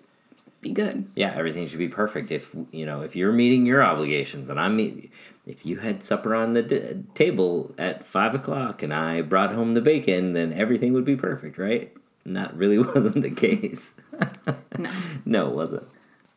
be 0.60 0.70
good. 0.70 1.06
Yeah, 1.16 1.34
everything 1.36 1.66
should 1.66 1.78
be 1.80 1.88
perfect. 1.88 2.30
If 2.30 2.54
you 2.70 2.86
know, 2.86 3.00
if 3.02 3.16
you're 3.16 3.32
meeting 3.32 3.66
your 3.66 3.82
obligations, 3.82 4.48
and 4.48 4.60
I'm, 4.60 4.76
meet- 4.76 5.10
if 5.44 5.66
you 5.66 5.78
had 5.78 6.04
supper 6.04 6.34
on 6.36 6.54
the 6.54 6.62
d- 6.62 7.02
table 7.14 7.74
at 7.76 8.04
five 8.04 8.34
o'clock, 8.34 8.82
and 8.82 8.94
I 8.94 9.22
brought 9.22 9.52
home 9.52 9.72
the 9.72 9.80
bacon, 9.80 10.34
then 10.34 10.52
everything 10.52 10.92
would 10.92 11.04
be 11.04 11.16
perfect, 11.16 11.58
right? 11.58 11.92
And 12.24 12.36
that 12.36 12.54
really 12.54 12.78
wasn't 12.94 13.22
the 13.22 13.30
case. 13.30 13.94
No. 14.78 14.90
no, 15.24 15.48
it 15.48 15.54
wasn't. 15.54 15.88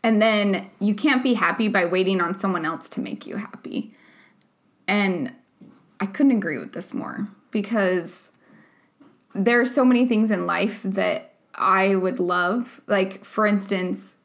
And 0.03 0.22
then 0.22 0.70
you 0.79 0.94
can't 0.94 1.24
be 1.24 1.34
happy 1.34 1.67
by 1.67 1.86
waiting 1.86 2.22
on 2.22 2.34
someone 2.34 2.65
else 2.65 2.88
to 2.89 3.01
make 3.01 3.25
you 3.25 3.38
happy. 3.38 3.91
And 4.88 5.34
I 6.00 6.06
couldn't 6.06 6.34
agree 6.34 6.58
with 6.58 6.74
this 6.74 6.94
more 6.94 7.27
because 7.51 8.32
there 9.34 9.60
are 9.60 9.65
so 9.65 9.84
many 9.84 10.06
things 10.06 10.32
in 10.32 10.46
life 10.46 10.82
that 10.84 11.34
I 11.56 11.96
would 11.96 12.20
love. 12.20 12.82
Like, 12.88 13.25
for 13.25 13.46
instance, 13.46 14.17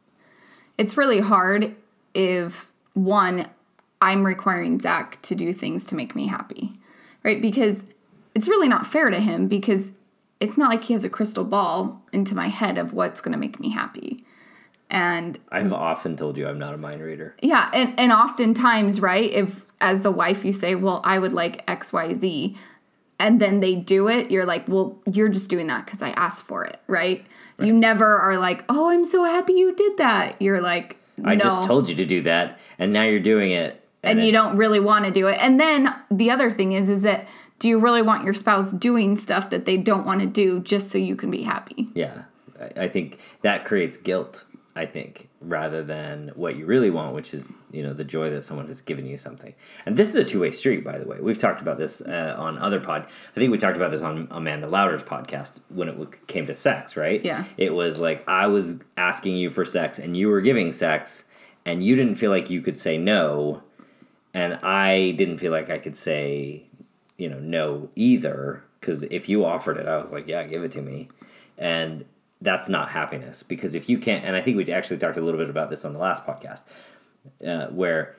it's 0.79 0.97
really 0.97 1.21
hard 1.21 1.75
if 2.15 2.71
one, 2.95 3.49
I'm 4.01 4.25
requiring 4.25 4.81
Zach 4.81 5.21
to 5.23 5.35
do 5.35 5.53
things 5.53 5.87
to 5.87 5.95
make 5.95 6.15
me 6.15 6.27
happy, 6.27 6.73
right? 7.23 7.41
Because 7.41 7.85
it's 8.35 8.49
really 8.49 8.69
not 8.69 8.87
fair 8.87 9.11
to 9.11 9.19
him 9.19 9.49
because 9.49 9.93
it's 10.43 10.59
not 10.59 10.69
like 10.71 10.85
he 10.85 10.93
has 10.93 11.05
a 11.05 11.09
crystal 11.09 11.45
ball 11.45 12.03
into 12.13 12.35
my 12.35 12.49
head 12.49 12.77
of 12.77 12.93
what's 12.93 13.21
going 13.23 13.33
to 13.33 13.39
make 13.39 13.59
me 13.61 13.71
happy. 13.71 14.25
And 14.91 15.39
I've 15.51 15.73
often 15.73 16.17
told 16.17 16.37
you 16.37 16.47
I'm 16.47 16.59
not 16.59 16.75
a 16.75 16.77
mind 16.77 17.01
reader. 17.01 17.35
yeah, 17.41 17.71
and, 17.73 17.95
and 17.99 18.13
oftentimes, 18.13 19.01
right, 19.01 19.31
if 19.31 19.63
as 19.81 20.03
the 20.03 20.11
wife 20.11 20.45
you 20.45 20.53
say, 20.53 20.75
Well, 20.75 21.01
I 21.05 21.19
would 21.19 21.33
like 21.33 21.65
XYZ, 21.67 22.57
and 23.19 23.41
then 23.41 23.61
they 23.61 23.75
do 23.77 24.09
it, 24.09 24.31
you're 24.31 24.45
like, 24.45 24.69
Well, 24.69 24.99
you're 25.11 25.29
just 25.31 25.49
doing 25.49 25.69
that 25.69 25.87
because 25.87 26.03
I 26.03 26.11
asked 26.11 26.45
for 26.47 26.65
it, 26.65 26.79
right? 26.89 27.25
You 27.59 27.73
never 27.73 28.19
are 28.19 28.37
like, 28.39 28.65
Oh, 28.69 28.91
I'm 28.91 29.05
so 29.05 29.25
happy 29.25 29.53
you 29.55 29.75
did 29.75 29.97
that. 29.99 30.41
You're 30.43 30.61
like, 30.61 30.97
I 31.25 31.37
just 31.37 31.63
told 31.65 31.89
you 31.89 31.95
to 31.97 32.05
do 32.05 32.21
that, 32.23 32.59
and 32.79 32.93
now 32.93 33.05
you're 33.05 33.21
doing 33.21 33.53
it. 33.53 33.83
and 34.03 34.19
it- 34.21 34.25
you 34.27 34.33
don't 34.33 34.57
really 34.57 34.81
want 34.81 35.05
to 35.07 35.11
do 35.13 35.29
it. 35.29 35.39
And 35.41 35.59
then 35.61 35.89
the 36.11 36.31
other 36.33 36.51
thing 36.51 36.73
is 36.73 36.89
is 36.91 37.03
that 37.03 37.29
do 37.63 37.69
you 37.69 37.79
really 37.79 38.03
want 38.03 38.25
your 38.25 38.35
spouse 38.35 38.73
doing 38.73 39.15
stuff 39.15 39.51
that 39.51 39.67
they 39.67 39.77
don't 39.77 40.05
want 40.05 40.21
to 40.21 40.27
do 40.27 40.59
just 40.59 40.89
so 40.89 40.99
you 40.99 41.15
can 41.15 41.31
be 41.31 41.43
happy? 41.43 41.87
Yeah, 41.95 42.25
I 42.77 42.89
think 42.89 43.21
that 43.43 43.65
creates 43.65 43.97
guilt. 43.97 44.45
I 44.75 44.85
think 44.85 45.29
rather 45.41 45.85
than 45.85 46.33
what 46.35 46.57
you 46.57 46.67
really 46.67 46.91
want, 46.91 47.15
which 47.15 47.33
is 47.33 47.53
you 47.71 47.85
know 47.85 47.93
the 47.93 48.03
joy 48.03 48.31
that 48.31 48.43
someone 48.43 48.67
has 48.67 48.81
given 48.81 49.07
you 49.07 49.17
something. 49.17 49.55
And 49.87 49.97
this 49.97 50.09
is 50.09 50.17
a 50.17 50.25
two 50.25 50.41
way 50.41 50.51
street, 50.51 50.83
by 50.83 50.99
the 50.99 51.07
way. 51.07 51.21
We've 51.21 51.39
talked 51.39 51.61
about 51.61 51.79
this 51.79 52.01
uh, 52.01 52.35
on 52.37 52.59
other 52.59 52.81
pod. 52.81 53.07
I 53.37 53.39
think 53.39 53.53
we 53.53 53.59
talked 53.59 53.77
about 53.77 53.93
this 53.93 54.03
on 54.03 54.27
Amanda 54.33 54.67
Louder's 54.67 55.05
podcast 55.05 55.61
when 55.69 55.89
it 55.89 56.27
came 56.27 56.47
to 56.47 56.55
sex, 56.55 56.97
right? 56.97 57.25
Yeah. 57.25 57.45
It 57.57 57.75
was 57.75 58.01
like 58.01 58.29
I 58.29 58.49
was 58.49 58.83
asking 58.97 59.37
you 59.37 59.51
for 59.51 59.65
sex, 59.65 60.01
and 60.01 60.17
you 60.17 60.31
were 60.31 60.41
giving 60.41 60.73
sex, 60.73 61.27
and 61.65 61.85
you 61.85 61.95
didn't 61.95 62.17
feel 62.17 62.33
like 62.33 62.51
you 62.51 62.61
could 62.61 62.77
say 62.77 62.99
no, 62.99 63.63
and 64.35 64.55
I 64.63 65.13
didn't 65.13 65.39
feel 65.39 65.53
like 65.53 65.71
I 65.71 65.79
could 65.79 65.97
say, 65.97 66.65
you 67.19 67.29
know, 67.29 67.39
no 67.39 67.91
either. 67.97 68.65
Because 68.81 69.05
if 69.05 69.29
you 69.29 69.45
offered 69.45 69.77
it, 69.77 69.87
I 69.87 69.97
was 69.97 70.13
like, 70.13 70.27
yeah, 70.27 70.43
give 70.45 70.65
it 70.65 70.73
to 70.73 70.83
me, 70.83 71.09
and 71.57 72.05
that's 72.43 72.69
not 72.69 72.89
happiness 72.89 73.43
because 73.43 73.75
if 73.77 73.89
you 73.89 73.97
can't 73.97 74.25
and 74.25 74.35
i 74.35 74.43
think 74.43 74.57
we 74.57 74.73
actually 74.73 74.99
talked 74.99 75.17
a 75.17 75.21
little 75.21 75.39
bit 75.39 75.49
about 75.49 75.71
this 75.71 75.85
on 75.85 75.93
the 75.93 75.99
last 75.99 76.27
podcast 76.27 76.63
uh, 77.47 77.69
where 77.69 78.17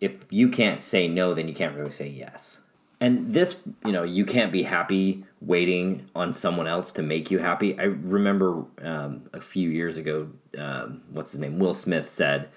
if 0.00 0.24
you 0.30 0.48
can't 0.48 0.82
say 0.82 1.06
no 1.06 1.34
then 1.34 1.46
you 1.46 1.54
can't 1.54 1.76
really 1.76 1.90
say 1.90 2.08
yes. 2.08 2.60
And 3.02 3.32
this 3.32 3.60
you 3.84 3.92
know 3.92 4.02
you 4.02 4.24
can't 4.26 4.52
be 4.52 4.64
happy 4.64 5.24
waiting 5.40 6.06
on 6.14 6.32
someone 6.34 6.66
else 6.66 6.92
to 6.92 7.02
make 7.02 7.30
you 7.30 7.38
happy. 7.38 7.78
I 7.78 7.84
remember 7.84 8.64
um, 8.82 9.30
a 9.32 9.40
few 9.40 9.70
years 9.70 9.96
ago 9.96 10.28
um, 10.58 11.02
what's 11.10 11.30
his 11.30 11.40
name? 11.40 11.58
Will 11.58 11.74
smith 11.74 12.10
said 12.10 12.48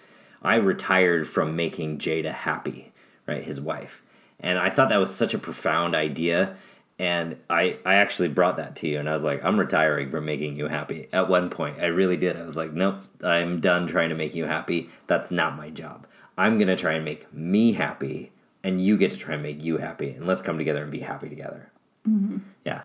i 0.42 0.56
retired 0.56 1.28
from 1.28 1.56
making 1.56 1.98
jada 2.00 2.34
happy 2.34 2.92
right? 3.28 3.44
His 3.44 3.62
wife 3.62 4.03
and 4.44 4.60
i 4.60 4.70
thought 4.70 4.90
that 4.90 5.00
was 5.00 5.14
such 5.14 5.34
a 5.34 5.40
profound 5.40 5.96
idea. 5.96 6.56
And 7.00 7.38
I, 7.50 7.80
I 7.88 7.96
actually 7.96 8.30
brought 8.30 8.58
that 8.58 8.76
to 8.78 8.88
you 8.88 9.00
and 9.00 9.10
i 9.10 9.14
was 9.14 9.24
like 9.24 9.44
i'm 9.44 9.60
retiring 9.60 10.12
from 10.12 10.26
making 10.26 10.58
you 10.58 10.68
happy. 10.68 11.08
At 11.12 11.28
one 11.28 11.50
point 11.50 11.80
i 11.80 11.86
really 11.86 12.18
did. 12.18 12.38
I 12.38 12.44
was 12.44 12.56
like 12.56 12.72
nope 12.72 13.02
i'm 13.24 13.60
done 13.62 13.88
trying 13.88 14.10
to 14.10 14.16
make 14.16 14.36
you 14.36 14.46
happy. 14.46 14.92
That's 15.08 15.32
not 15.32 15.58
my 15.58 15.72
job. 15.72 16.06
I'm 16.38 16.58
going 16.58 16.68
to 16.68 16.76
try 16.76 16.94
and 16.94 17.06
make 17.06 17.32
me 17.34 17.74
happy 17.74 18.32
and 18.64 18.80
you 18.80 18.98
get 18.98 19.12
to 19.12 19.18
try 19.18 19.34
and 19.36 19.44
make 19.44 19.64
you 19.64 19.78
happy 19.78 20.12
and 20.12 20.28
let's 20.28 20.42
come 20.42 20.58
together 20.58 20.84
and 20.84 20.92
be 20.92 21.00
happy 21.00 21.30
together. 21.30 21.72
Mm-hmm. 22.08 22.38
yeah. 22.66 22.84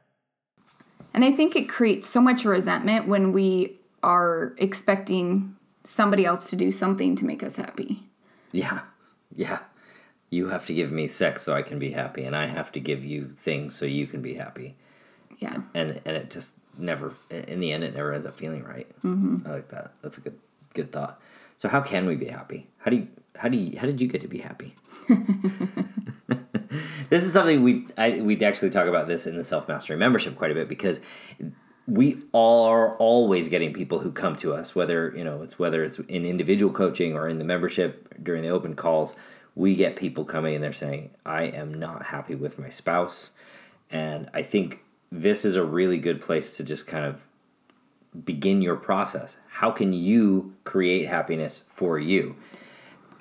And 1.13 1.25
i 1.25 1.33
think 1.33 1.55
it 1.55 1.69
creates 1.69 2.07
so 2.07 2.21
much 2.21 2.45
resentment 2.45 3.09
when 3.09 3.33
we 3.33 3.79
are 4.03 4.55
expecting 4.59 5.55
somebody 5.85 6.25
else 6.25 6.49
to 6.51 6.57
do 6.57 6.71
something 6.71 7.15
to 7.17 7.25
make 7.27 7.43
us 7.43 7.57
happy. 7.57 8.03
Yeah. 8.53 8.81
Yeah 9.35 9.61
you 10.31 10.49
have 10.49 10.67
to 10.67 10.75
give 10.75 10.93
me 10.93 11.09
sex 11.09 11.43
so 11.43 11.55
I 11.55 11.63
can 11.63 11.79
be 11.79 11.91
happy, 11.91 12.25
and 12.25 12.37
I 12.37 12.47
have 12.47 12.71
to 12.73 12.81
give 12.81 13.05
you 13.05 13.33
things 13.37 13.77
so 13.77 13.87
you 13.87 14.07
can 14.07 14.23
be 14.23 14.35
happy. 14.35 14.77
Yeah. 15.39 15.59
And 15.75 16.01
and 16.05 16.17
it 16.17 16.31
just 16.31 16.57
never, 16.77 17.13
in 17.31 17.61
the 17.61 17.73
end, 17.73 17.85
it 17.85 17.95
never 17.95 18.13
ends 18.13 18.27
up 18.27 18.37
feeling 18.37 18.65
right. 18.65 18.89
Mm-hmm. 19.03 19.47
I 19.47 19.51
like 19.51 19.69
that. 19.69 19.93
That's 20.03 20.19
a 20.19 20.21
good 20.21 20.39
good 20.75 20.93
thought. 20.93 21.21
So 21.57 21.69
how 21.69 21.81
can 21.81 22.07
we 22.07 22.15
be 22.15 22.27
happy? 22.27 22.69
How 22.79 22.91
do 22.91 22.97
you 22.97 23.09
how 23.37 23.49
do 23.49 23.57
you 23.57 23.79
how 23.79 23.87
did 23.87 24.01
you 24.01 24.09
get 24.09 24.21
to 24.21 24.29
be 24.29 24.39
happy? 24.39 24.75
this 27.11 27.25
is 27.25 27.33
something 27.33 27.63
we 27.63 27.87
I 27.97 28.21
we 28.21 28.41
actually 28.43 28.71
talk 28.71 28.87
about 28.87 29.09
this 29.09 29.27
in 29.27 29.37
the 29.37 29.45
self 29.45 29.69
mastery 29.69 29.97
membership 29.97 30.37
quite 30.37 30.51
a 30.51 30.55
bit 30.55 30.69
because 30.69 31.01
we 31.87 32.21
are 32.35 32.95
always 32.97 33.49
getting 33.49 33.73
people 33.73 34.01
who 34.01 34.13
come 34.13 34.37
to 34.37 34.53
us 34.53 34.75
whether 34.75 35.13
you 35.17 35.25
know 35.25 35.43
it's 35.43 35.59
whether 35.59 35.83
it's 35.83 35.99
in 36.01 36.25
individual 36.25 36.73
coaching 36.73 37.15
or 37.15 37.29
in 37.29 37.39
the 37.39 37.45
membership 37.45 38.15
during 38.23 38.43
the 38.43 38.49
open 38.49 38.75
calls 38.75 39.15
we 39.59 39.75
get 39.75 39.97
people 39.97 40.25
coming 40.25 40.55
and 40.55 40.63
they're 40.63 40.73
saying, 40.73 41.11
I 41.27 41.43
am 41.43 41.75
not 41.75 42.07
happy 42.07 42.37
with 42.37 42.61
my 42.61 42.69
spouse. 42.69 43.31
And 43.91 44.31
I 44.33 44.41
think 44.41 44.85
this 45.11 45.45
is 45.45 45.57
a 45.57 45.65
really 45.65 45.99
good 45.99 46.21
place 46.21 46.57
to 46.59 46.65
just 46.65 46.87
kind 46.87 47.05
of 47.05 47.27
begin 48.25 48.63
your 48.63 48.77
process. 48.77 49.37
How 49.49 49.73
can 49.73 49.93
you 49.93 50.55
create 50.63 51.09
happiness 51.09 51.65
for 51.67 51.99
you? 51.99 52.37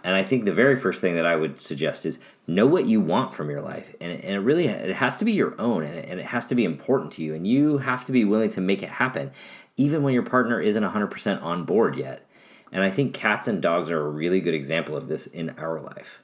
And 0.03 0.15
I 0.15 0.21
think 0.21 0.45
the 0.45 0.53
very 0.53 0.75
first 0.75 1.01
thing 1.01 1.15
that 1.15 1.25
I 1.25 1.35
would 1.35 1.59
suggest 1.59 2.05
is 2.05 2.19
know 2.45 2.67
what 2.67 2.85
you 2.85 3.01
want 3.01 3.33
from 3.33 3.49
your 3.49 3.61
life. 3.61 3.95
And, 3.99 4.11
and 4.11 4.35
it 4.35 4.39
really 4.39 4.67
it 4.67 4.95
has 4.95 5.17
to 5.17 5.25
be 5.25 5.31
your 5.31 5.59
own 5.59 5.83
and 5.83 5.95
it, 5.95 6.07
and 6.07 6.19
it 6.19 6.27
has 6.27 6.45
to 6.47 6.55
be 6.55 6.65
important 6.65 7.13
to 7.13 7.23
you. 7.23 7.33
And 7.33 7.47
you 7.47 7.79
have 7.79 8.05
to 8.05 8.11
be 8.11 8.25
willing 8.25 8.51
to 8.51 8.61
make 8.61 8.83
it 8.83 8.89
happen, 8.89 9.31
even 9.75 10.03
when 10.03 10.13
your 10.13 10.21
partner 10.21 10.61
isn't 10.61 10.83
100% 10.83 11.41
on 11.41 11.63
board 11.63 11.97
yet. 11.97 12.29
And 12.71 12.83
I 12.83 12.91
think 12.91 13.15
cats 13.15 13.47
and 13.47 13.59
dogs 13.59 13.89
are 13.89 14.05
a 14.05 14.09
really 14.09 14.39
good 14.39 14.53
example 14.53 14.95
of 14.95 15.07
this 15.07 15.25
in 15.25 15.49
our 15.57 15.79
life. 15.79 16.21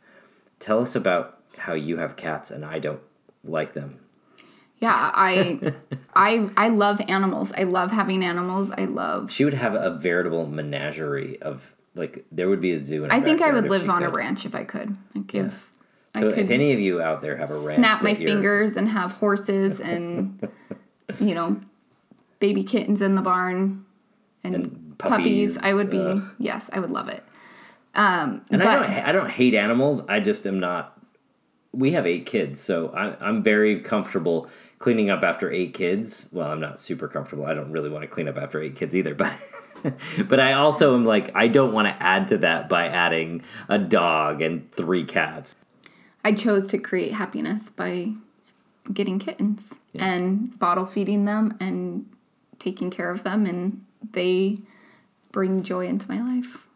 Tell 0.63 0.79
us 0.79 0.95
about 0.95 1.39
how 1.57 1.73
you 1.73 1.97
have 1.97 2.15
cats 2.15 2.49
and 2.49 2.63
I 2.63 2.79
don't 2.79 3.01
like 3.43 3.73
them. 3.73 3.99
Yeah, 4.77 5.11
I 5.13 5.73
I 6.15 6.49
I 6.55 6.69
love 6.69 7.01
animals. 7.09 7.51
I 7.57 7.63
love 7.63 7.91
having 7.91 8.23
animals. 8.23 8.71
I 8.71 8.85
love 8.85 9.29
She 9.29 9.43
would 9.43 9.55
have 9.55 9.75
a 9.75 9.89
veritable 9.89 10.47
menagerie 10.47 11.37
of 11.41 11.75
like 11.95 12.25
there 12.31 12.47
would 12.47 12.61
be 12.61 12.71
a 12.71 12.77
zoo. 12.77 13.05
I 13.09 13.19
think 13.19 13.41
I 13.41 13.51
would 13.51 13.69
live 13.69 13.89
on 13.89 14.03
could. 14.03 14.07
a 14.07 14.11
ranch 14.13 14.45
if 14.45 14.55
I 14.55 14.63
could. 14.63 14.95
Give. 15.27 15.69
Yeah. 16.15 16.21
So 16.21 16.29
if 16.29 16.49
any 16.49 16.71
of 16.71 16.79
you 16.79 17.01
out 17.01 17.19
there 17.19 17.35
have 17.35 17.51
a 17.51 17.59
ranch, 17.67 17.79
snap 17.79 18.01
my 18.01 18.13
fingers 18.13 18.77
and 18.77 18.87
have 18.87 19.11
horses 19.11 19.79
and 19.81 20.47
you 21.19 21.35
know, 21.35 21.59
baby 22.39 22.63
kittens 22.63 23.01
in 23.01 23.15
the 23.15 23.21
barn 23.21 23.85
and, 24.45 24.55
and 24.55 24.97
puppies, 24.97 25.57
puppies, 25.57 25.57
I 25.57 25.73
would 25.73 25.89
be 25.89 25.99
uh, 25.99 26.21
yes, 26.39 26.69
I 26.71 26.79
would 26.79 26.91
love 26.91 27.09
it. 27.09 27.21
Um, 27.95 28.43
and 28.49 28.61
but, 28.61 28.67
I 28.67 28.75
don't 28.75 28.89
I 28.89 29.11
don't 29.11 29.29
hate 29.29 29.53
animals. 29.53 30.01
I 30.07 30.19
just 30.19 30.47
am 30.47 30.59
not. 30.59 30.99
We 31.71 31.91
have 31.91 32.05
eight 32.05 32.25
kids, 32.25 32.61
so 32.61 32.89
I, 32.89 33.15
I'm 33.19 33.41
very 33.41 33.79
comfortable 33.79 34.47
cleaning 34.77 35.09
up 35.09 35.23
after 35.23 35.51
eight 35.51 35.73
kids. 35.73 36.27
Well, 36.31 36.51
I'm 36.51 36.59
not 36.59 36.79
super 36.81 37.07
comfortable. 37.07 37.45
I 37.45 37.53
don't 37.53 37.71
really 37.71 37.89
want 37.89 38.03
to 38.03 38.07
clean 38.07 38.27
up 38.27 38.37
after 38.37 38.61
eight 38.61 38.75
kids 38.75 38.95
either, 38.95 39.15
but 39.15 39.35
but 40.27 40.39
I 40.39 40.53
also 40.53 40.95
am 40.95 41.05
like 41.05 41.31
I 41.35 41.47
don't 41.47 41.73
want 41.73 41.87
to 41.87 42.03
add 42.03 42.27
to 42.29 42.37
that 42.39 42.69
by 42.69 42.87
adding 42.87 43.43
a 43.69 43.77
dog 43.77 44.41
and 44.41 44.71
three 44.71 45.03
cats. 45.03 45.55
I 46.25 46.31
chose 46.31 46.67
to 46.67 46.77
create 46.77 47.13
happiness 47.13 47.69
by 47.69 48.13
getting 48.91 49.19
kittens 49.19 49.75
yeah. 49.91 50.05
and 50.05 50.57
bottle 50.57 50.85
feeding 50.85 51.25
them 51.25 51.55
and 51.59 52.09
taking 52.59 52.89
care 52.89 53.09
of 53.09 53.23
them 53.23 53.45
and 53.45 53.85
they 54.11 54.59
bring 55.31 55.63
joy 55.63 55.85
into 55.87 56.09
my 56.09 56.19
life. 56.21 56.67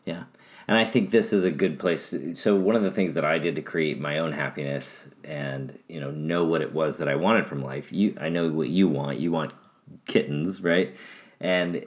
And 0.68 0.78
I 0.78 0.84
think 0.84 1.12
this 1.12 1.32
is 1.32 1.46
a 1.46 1.52
good 1.52 1.80
place. 1.80 2.14
So 2.34 2.56
one 2.56 2.76
of 2.76 2.84
the 2.84 2.92
things 2.92 3.14
that 3.14 3.24
I 3.24 3.40
did 3.40 3.56
to 3.56 3.62
create 3.62 4.02
my 4.02 4.18
own 4.18 4.34
happiness 4.34 5.08
and 5.24 5.78
you 5.88 6.02
know 6.02 6.12
know 6.12 6.44
what 6.44 6.62
it 6.62 6.74
was 6.74 6.98
that 6.98 7.08
I 7.08 7.16
wanted 7.16 7.46
from 7.46 7.64
life. 7.64 7.92
You, 7.92 8.18
I 8.20 8.30
know 8.30 8.50
what 8.50 8.68
you 8.68 8.88
want. 8.88 9.20
You 9.20 9.32
want 9.32 9.54
kittens, 10.06 10.62
right? 10.62 10.96
And 11.40 11.86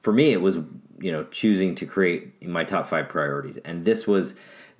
for 0.00 0.12
me, 0.12 0.32
it 0.32 0.40
was 0.40 0.56
you 1.00 1.12
know 1.12 1.24
choosing 1.24 1.76
to 1.76 1.86
create 1.86 2.44
my 2.46 2.64
top 2.64 2.86
five 2.86 3.08
priorities, 3.08 3.56
and 3.58 3.84
this 3.84 4.06
was 4.06 4.34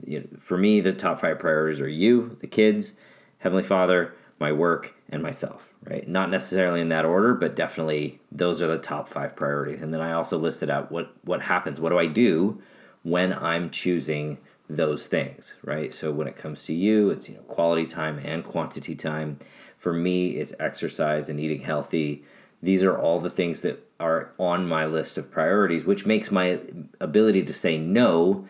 you 0.04 0.20
know, 0.20 0.26
for 0.38 0.58
me 0.58 0.80
the 0.80 0.92
top 0.92 1.20
five 1.20 1.38
priorities 1.38 1.80
are 1.80 1.88
you, 1.88 2.36
the 2.40 2.46
kids, 2.46 2.94
Heavenly 3.38 3.62
Father, 3.62 4.14
my 4.38 4.52
work, 4.52 4.94
and 5.10 5.22
myself, 5.22 5.72
right? 5.84 6.06
Not 6.08 6.30
necessarily 6.30 6.80
in 6.80 6.90
that 6.90 7.04
order, 7.04 7.34
but 7.34 7.56
definitely 7.56 8.20
those 8.30 8.60
are 8.60 8.66
the 8.66 8.78
top 8.78 9.08
five 9.08 9.34
priorities. 9.34 9.80
And 9.80 9.92
then 9.92 10.00
I 10.00 10.12
also 10.12 10.38
listed 10.38 10.70
out 10.70 10.92
what 10.92 11.12
what 11.24 11.42
happens, 11.42 11.80
what 11.80 11.90
do 11.90 11.98
I 11.98 12.06
do 12.06 12.60
when 13.02 13.32
I'm 13.32 13.70
choosing 13.70 14.38
those 14.68 15.06
things, 15.06 15.54
right? 15.64 15.92
So 15.92 16.12
when 16.12 16.28
it 16.28 16.36
comes 16.36 16.64
to 16.64 16.74
you, 16.74 17.10
it's 17.10 17.28
you 17.28 17.36
know 17.36 17.42
quality 17.42 17.86
time 17.86 18.20
and 18.22 18.44
quantity 18.44 18.94
time. 18.94 19.38
For 19.78 19.92
me, 19.92 20.30
it's 20.32 20.54
exercise 20.60 21.28
and 21.28 21.40
eating 21.40 21.62
healthy. 21.62 22.24
These 22.62 22.82
are 22.82 22.98
all 22.98 23.20
the 23.20 23.30
things 23.30 23.62
that 23.62 23.88
are 24.00 24.34
on 24.38 24.68
my 24.68 24.84
list 24.84 25.16
of 25.16 25.30
priorities, 25.30 25.84
which 25.84 26.04
makes 26.04 26.30
my 26.30 26.60
ability 27.00 27.44
to 27.44 27.52
say 27.52 27.78
no 27.78 28.46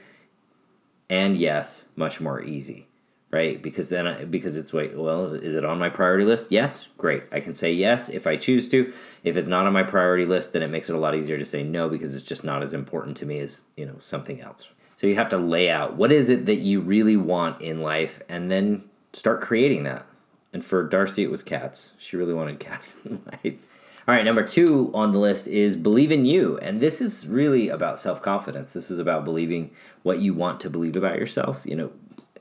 and 1.10 1.36
yes 1.36 1.84
much 1.94 2.20
more 2.20 2.42
easy 2.42 2.87
right? 3.30 3.62
Because 3.62 3.88
then, 3.88 4.06
I, 4.06 4.24
because 4.24 4.56
it's 4.56 4.72
wait, 4.72 4.96
well, 4.96 5.34
is 5.34 5.54
it 5.54 5.64
on 5.64 5.78
my 5.78 5.88
priority 5.88 6.24
list? 6.24 6.50
Yes, 6.50 6.88
great. 6.96 7.24
I 7.32 7.40
can 7.40 7.54
say 7.54 7.72
yes 7.72 8.08
if 8.08 8.26
I 8.26 8.36
choose 8.36 8.68
to. 8.68 8.92
If 9.24 9.36
it's 9.36 9.48
not 9.48 9.66
on 9.66 9.72
my 9.72 9.82
priority 9.82 10.24
list, 10.24 10.52
then 10.52 10.62
it 10.62 10.68
makes 10.68 10.88
it 10.88 10.96
a 10.96 10.98
lot 10.98 11.14
easier 11.14 11.38
to 11.38 11.44
say 11.44 11.62
no 11.62 11.88
because 11.88 12.14
it's 12.14 12.26
just 12.26 12.44
not 12.44 12.62
as 12.62 12.72
important 12.72 13.16
to 13.18 13.26
me 13.26 13.38
as 13.40 13.62
you 13.76 13.86
know 13.86 13.96
something 13.98 14.40
else. 14.40 14.68
So 14.96 15.06
you 15.06 15.14
have 15.14 15.28
to 15.28 15.38
lay 15.38 15.70
out 15.70 15.94
what 15.94 16.10
is 16.10 16.28
it 16.28 16.46
that 16.46 16.56
you 16.56 16.80
really 16.80 17.16
want 17.16 17.60
in 17.60 17.82
life, 17.82 18.22
and 18.28 18.50
then 18.50 18.88
start 19.12 19.40
creating 19.40 19.84
that. 19.84 20.06
And 20.52 20.64
for 20.64 20.82
Darcy, 20.82 21.22
it 21.22 21.30
was 21.30 21.42
cats. 21.42 21.92
She 21.98 22.16
really 22.16 22.34
wanted 22.34 22.58
cats 22.58 22.96
in 23.04 23.22
life. 23.26 23.68
All 24.06 24.14
right, 24.14 24.24
number 24.24 24.42
two 24.42 24.90
on 24.94 25.12
the 25.12 25.18
list 25.18 25.46
is 25.46 25.76
believe 25.76 26.10
in 26.10 26.24
you. 26.24 26.56
And 26.62 26.80
this 26.80 27.02
is 27.02 27.26
really 27.26 27.68
about 27.68 27.98
self 27.98 28.22
confidence. 28.22 28.72
This 28.72 28.90
is 28.90 28.98
about 28.98 29.26
believing 29.26 29.70
what 30.02 30.20
you 30.20 30.32
want 30.32 30.60
to 30.60 30.70
believe 30.70 30.96
about 30.96 31.18
yourself. 31.18 31.66
You 31.66 31.76
know, 31.76 31.92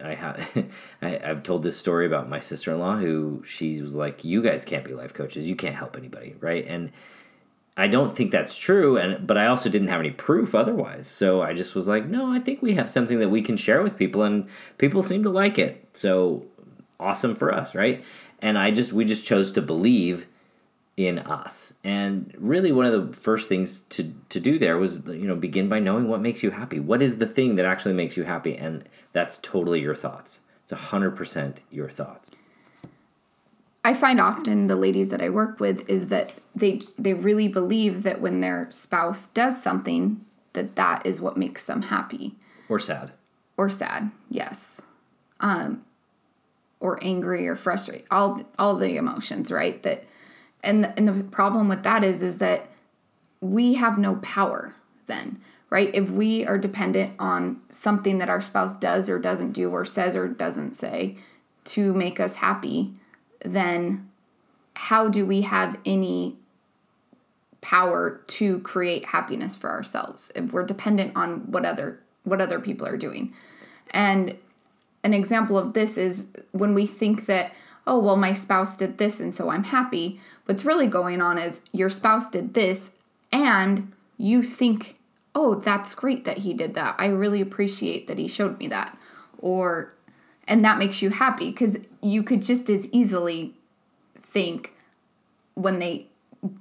I 0.04 0.14
have 0.16 0.70
I, 1.02 1.20
I've 1.24 1.44
told 1.44 1.64
this 1.64 1.78
story 1.78 2.06
about 2.06 2.30
my 2.30 2.40
sister 2.40 2.72
in 2.72 2.80
law 2.80 2.98
who 2.98 3.44
she 3.46 3.82
was 3.82 3.96
like, 3.96 4.24
"You 4.24 4.42
guys 4.42 4.66
can't 4.66 4.86
be 4.86 4.94
life 4.94 5.14
coaches. 5.14 5.48
You 5.48 5.56
can't 5.56 5.76
help 5.76 5.98
anybody, 5.98 6.36
right?" 6.40 6.66
And 6.68 6.92
I 7.76 7.88
don't 7.88 8.16
think 8.16 8.32
that's 8.32 8.58
true, 8.58 8.98
and 8.98 9.26
but 9.26 9.38
I 9.38 9.48
also 9.48 9.70
didn't 9.70 9.90
have 9.90 10.00
any 10.00 10.12
proof 10.12 10.56
otherwise. 10.56 11.08
So 11.08 11.42
I 11.42 11.54
just 11.54 11.76
was 11.76 11.88
like, 11.88 12.06
"No, 12.06 12.32
I 12.32 12.40
think 12.40 12.62
we 12.62 12.74
have 12.74 12.90
something 12.90 13.20
that 13.20 13.30
we 13.30 13.42
can 13.42 13.58
share 13.58 13.82
with 13.82 13.98
people, 13.98 14.24
and 14.24 14.48
people 14.78 15.04
seem 15.04 15.24
to 15.24 15.30
like 15.30 15.60
it. 15.60 15.88
So 15.94 16.46
awesome 17.00 17.36
for 17.36 17.54
us, 17.54 17.76
right?" 17.76 18.04
And 18.42 18.58
I 18.58 18.72
just 18.72 18.94
we 18.94 19.06
just 19.06 19.26
chose 19.26 19.52
to 19.52 19.62
believe 19.62 20.28
in 20.98 21.20
us. 21.20 21.74
And 21.84 22.34
really 22.38 22.72
one 22.72 22.88
of 22.88 22.92
the 22.92 23.14
first 23.14 23.48
things 23.48 23.82
to 23.82 24.14
to 24.30 24.40
do 24.40 24.58
there 24.58 24.78
was 24.78 24.96
you 25.06 25.28
know 25.28 25.36
begin 25.36 25.70
by 25.70 25.80
knowing 25.80 26.08
what 26.08 26.22
makes 26.22 26.42
you 26.42 26.50
happy. 26.50 26.80
What 26.80 27.04
is 27.04 27.20
the 27.20 27.28
thing 27.28 27.56
that 27.56 27.66
actually 27.66 27.94
makes 27.94 28.18
you 28.18 28.24
happy 28.24 28.58
and 28.58 28.84
that's 29.14 29.38
totally 29.38 29.80
your 29.80 29.96
thoughts. 29.96 30.42
It's 30.64 30.74
100% 30.74 31.60
your 31.72 31.90
thoughts. 31.90 32.30
I 33.86 33.94
find 33.94 34.20
often 34.20 34.68
the 34.68 34.76
ladies 34.76 35.08
that 35.10 35.22
I 35.22 35.30
work 35.30 35.62
with 35.62 35.88
is 35.90 36.10
that 36.10 36.34
they 36.56 36.82
they 36.98 37.14
really 37.14 37.48
believe 37.48 38.04
that 38.04 38.20
when 38.20 38.42
their 38.42 38.68
spouse 38.72 39.28
does 39.28 39.62
something 39.62 40.26
that 40.54 40.76
that 40.76 41.06
is 41.06 41.22
what 41.22 41.38
makes 41.38 41.64
them 41.64 41.84
happy 41.84 42.36
or 42.68 42.80
sad 42.80 43.14
or 43.56 43.70
sad. 43.70 44.12
Yes. 44.30 44.88
Um 45.40 45.86
or 46.80 47.02
angry 47.04 47.48
or 47.48 47.56
frustrated. 47.56 48.08
All 48.10 48.42
all 48.58 48.76
the 48.76 48.98
emotions, 48.98 49.52
right? 49.52 49.82
That 49.84 50.04
and 50.68 50.84
the, 50.84 50.98
and 50.98 51.08
the 51.08 51.24
problem 51.24 51.68
with 51.68 51.84
that 51.84 52.04
is 52.04 52.22
is 52.22 52.40
that 52.40 52.68
we 53.42 53.76
have 53.76 53.98
no 53.98 54.16
power 54.18 54.76
then 55.08 55.40
right? 55.70 55.94
If 55.94 56.10
we 56.10 56.46
are 56.46 56.58
dependent 56.58 57.14
on 57.20 57.60
something 57.72 58.20
that 58.20 58.30
our 58.30 58.40
spouse 58.40 58.74
does 58.78 59.10
or 59.10 59.20
doesn't 59.20 59.52
do 59.52 59.70
or 59.70 59.84
says 59.84 60.16
or 60.16 60.26
doesn't 60.28 60.76
say 60.76 61.18
to 61.66 61.94
make 61.94 62.20
us 62.20 62.36
happy 62.36 62.94
then 63.44 64.10
how 64.76 65.08
do 65.08 65.26
we 65.26 65.42
have 65.42 65.78
any 65.86 66.36
power 67.62 68.22
to 68.28 68.60
create 68.60 69.06
happiness 69.06 69.56
for 69.56 69.70
ourselves 69.70 70.32
if 70.36 70.54
we're 70.54 70.64
dependent 70.64 71.16
on 71.16 71.52
what 71.52 71.66
other 71.66 72.00
what 72.24 72.42
other 72.42 72.60
people 72.60 72.86
are 72.86 72.98
doing? 72.98 73.34
And 73.92 74.38
an 75.04 75.14
example 75.14 75.58
of 75.58 75.74
this 75.74 75.98
is 75.98 76.28
when 76.52 76.74
we 76.74 76.86
think 76.86 77.26
that 77.28 77.54
oh 77.88 77.98
well 77.98 78.16
my 78.16 78.32
spouse 78.32 78.78
did 78.78 78.98
this 78.98 79.20
and 79.20 79.34
so 79.34 79.50
i'm 79.50 79.64
happy 79.66 80.20
what's 80.46 80.66
really 80.66 80.88
going 80.88 81.22
on 81.22 81.38
is 81.38 81.62
your 81.72 81.90
spouse 81.90 82.30
did 82.30 82.54
this 82.54 82.92
and 83.32 83.92
you 84.18 84.44
think 84.44 84.96
oh 85.34 85.56
that's 85.56 85.96
great 85.96 86.26
that 86.26 86.40
he 86.40 86.54
did 86.54 86.74
that 86.74 86.96
i 87.00 87.08
really 87.08 87.42
appreciate 87.42 88.08
that 88.08 88.18
he 88.18 88.28
showed 88.28 88.58
me 88.60 88.68
that 88.68 88.98
or 89.40 89.94
and 90.48 90.64
that 90.64 90.78
makes 90.78 91.02
you 91.02 91.10
happy 91.10 91.50
because 91.50 91.80
you 92.02 92.24
could 92.24 92.42
just 92.42 92.70
as 92.70 92.88
easily 92.92 93.54
think 94.20 94.74
when 95.56 95.80
they 95.80 96.08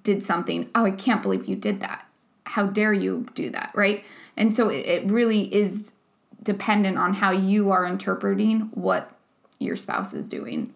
did 0.03 0.23
something, 0.23 0.71
oh, 0.75 0.85
I 0.85 0.91
can't 0.91 1.23
believe 1.23 1.47
you 1.47 1.57
did 1.57 1.81
that. 1.81 2.07
How 2.45 2.67
dare 2.67 2.93
you 2.93 3.27
do 3.35 3.51
that, 3.51 3.73
right? 3.75 4.05
And 4.37 4.55
so 4.55 4.69
it, 4.69 4.87
it 4.87 5.11
really 5.11 5.55
is 5.55 5.93
dependent 6.43 6.97
on 6.97 7.15
how 7.15 7.33
you 7.33 7.71
are 7.71 7.85
interpreting 7.85 8.71
what 8.73 9.13
your 9.59 9.77
spouse 9.77 10.15
is 10.15 10.29
doing 10.29 10.73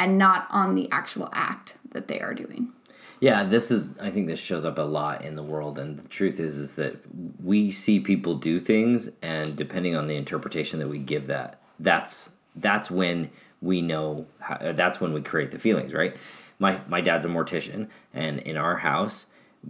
and 0.00 0.16
not 0.18 0.48
on 0.50 0.74
the 0.74 0.90
actual 0.90 1.28
act 1.32 1.76
that 1.92 2.08
they 2.08 2.20
are 2.20 2.34
doing. 2.34 2.72
Yeah, 3.20 3.44
this 3.44 3.70
is 3.70 3.90
I 4.00 4.10
think 4.10 4.26
this 4.26 4.40
shows 4.40 4.64
up 4.64 4.78
a 4.78 4.82
lot 4.82 5.22
in 5.22 5.36
the 5.36 5.42
world 5.42 5.78
and 5.78 5.98
the 5.98 6.08
truth 6.08 6.40
is 6.40 6.56
is 6.56 6.76
that 6.76 6.96
we 7.44 7.70
see 7.70 8.00
people 8.00 8.34
do 8.34 8.58
things 8.58 9.10
and 9.20 9.54
depending 9.54 9.94
on 9.94 10.08
the 10.08 10.16
interpretation 10.16 10.80
that 10.80 10.88
we 10.88 10.98
give 10.98 11.26
that 11.26 11.60
that's 11.78 12.30
that's 12.56 12.90
when 12.90 13.30
we 13.60 13.82
know 13.82 14.26
how, 14.38 14.72
that's 14.72 15.02
when 15.02 15.12
we 15.12 15.20
create 15.20 15.50
the 15.50 15.58
feelings 15.58 15.92
right 15.92 16.16
my 16.58 16.80
my 16.88 17.02
dad's 17.02 17.26
a 17.26 17.28
mortician 17.28 17.88
and 18.14 18.38
in 18.40 18.56
our 18.56 18.78
house 18.78 19.26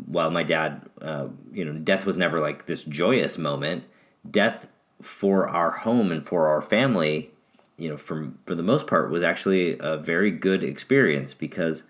while 0.06 0.30
my 0.30 0.44
dad 0.44 0.82
uh, 1.02 1.26
you 1.52 1.64
know 1.64 1.72
death 1.72 2.06
was 2.06 2.16
never 2.16 2.38
like 2.38 2.66
this 2.66 2.84
joyous 2.84 3.36
moment 3.36 3.82
death 4.30 4.68
for 5.02 5.48
our 5.48 5.72
home 5.72 6.12
and 6.12 6.24
for 6.24 6.46
our 6.46 6.62
family 6.62 7.32
you 7.80 7.88
know 7.88 7.96
for 7.96 8.30
for 8.46 8.54
the 8.54 8.62
most 8.62 8.86
part 8.86 9.10
was 9.10 9.22
actually 9.22 9.76
a 9.80 9.96
very 9.96 10.30
good 10.30 10.62
experience 10.62 11.34
because 11.34 11.84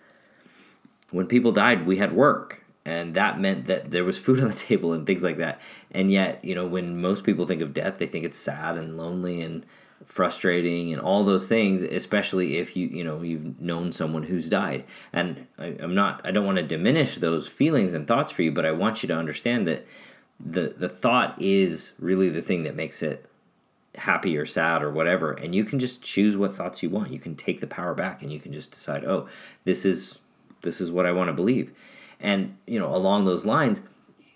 when 1.10 1.26
people 1.26 1.50
died 1.50 1.86
we 1.86 1.96
had 1.96 2.12
work 2.12 2.62
and 2.84 3.14
that 3.14 3.40
meant 3.40 3.66
that 3.66 3.90
there 3.90 4.04
was 4.04 4.18
food 4.24 4.40
on 4.40 4.48
the 4.48 4.54
table 4.54 4.92
and 4.92 5.06
things 5.06 5.22
like 5.22 5.36
that. 5.38 5.60
And 5.90 6.10
yet 6.10 6.44
you 6.44 6.54
know 6.54 6.66
when 6.66 7.00
most 7.00 7.24
people 7.24 7.46
think 7.46 7.62
of 7.62 7.74
death 7.74 7.98
they 7.98 8.06
think 8.06 8.24
it's 8.24 8.38
sad 8.38 8.76
and 8.76 8.96
lonely 8.96 9.42
and 9.42 9.66
frustrating 10.06 10.92
and 10.92 11.00
all 11.00 11.24
those 11.24 11.46
things 11.46 11.82
especially 11.82 12.56
if 12.56 12.74
you 12.74 12.86
you 12.86 13.04
know 13.04 13.20
you've 13.20 13.60
known 13.60 13.92
someone 13.92 14.24
who's 14.24 14.48
died. 14.48 14.84
And 15.12 15.46
I, 15.58 15.76
i'm 15.80 15.94
not 15.94 16.20
i 16.24 16.30
don't 16.30 16.46
want 16.46 16.56
to 16.56 16.62
diminish 16.62 17.18
those 17.18 17.46
feelings 17.46 17.92
and 17.92 18.06
thoughts 18.06 18.32
for 18.32 18.42
you 18.42 18.50
but 18.50 18.64
i 18.64 18.72
want 18.72 19.02
you 19.02 19.06
to 19.08 19.14
understand 19.14 19.66
that 19.66 19.86
the 20.38 20.74
the 20.76 20.88
thought 20.88 21.40
is 21.40 21.92
really 21.98 22.30
the 22.30 22.40
thing 22.40 22.62
that 22.62 22.74
makes 22.74 23.02
it 23.02 23.29
happy 23.96 24.36
or 24.36 24.46
sad 24.46 24.82
or 24.82 24.90
whatever 24.90 25.32
and 25.32 25.54
you 25.54 25.64
can 25.64 25.78
just 25.78 26.02
choose 26.02 26.36
what 26.36 26.54
thoughts 26.54 26.82
you 26.82 26.88
want 26.88 27.10
you 27.10 27.18
can 27.18 27.34
take 27.34 27.60
the 27.60 27.66
power 27.66 27.94
back 27.94 28.22
and 28.22 28.32
you 28.32 28.38
can 28.38 28.52
just 28.52 28.70
decide 28.70 29.04
oh 29.04 29.26
this 29.64 29.84
is 29.84 30.20
this 30.62 30.80
is 30.80 30.92
what 30.92 31.06
i 31.06 31.12
want 31.12 31.28
to 31.28 31.32
believe 31.32 31.72
and 32.20 32.56
you 32.66 32.78
know 32.78 32.94
along 32.94 33.24
those 33.24 33.44
lines 33.44 33.82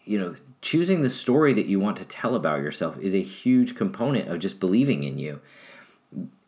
you 0.04 0.18
know 0.18 0.34
choosing 0.64 1.02
the 1.02 1.10
story 1.10 1.52
that 1.52 1.66
you 1.66 1.78
want 1.78 1.98
to 1.98 2.06
tell 2.06 2.34
about 2.34 2.62
yourself 2.62 2.98
is 2.98 3.14
a 3.14 3.20
huge 3.20 3.76
component 3.76 4.28
of 4.28 4.38
just 4.38 4.58
believing 4.58 5.04
in 5.04 5.18
you. 5.18 5.38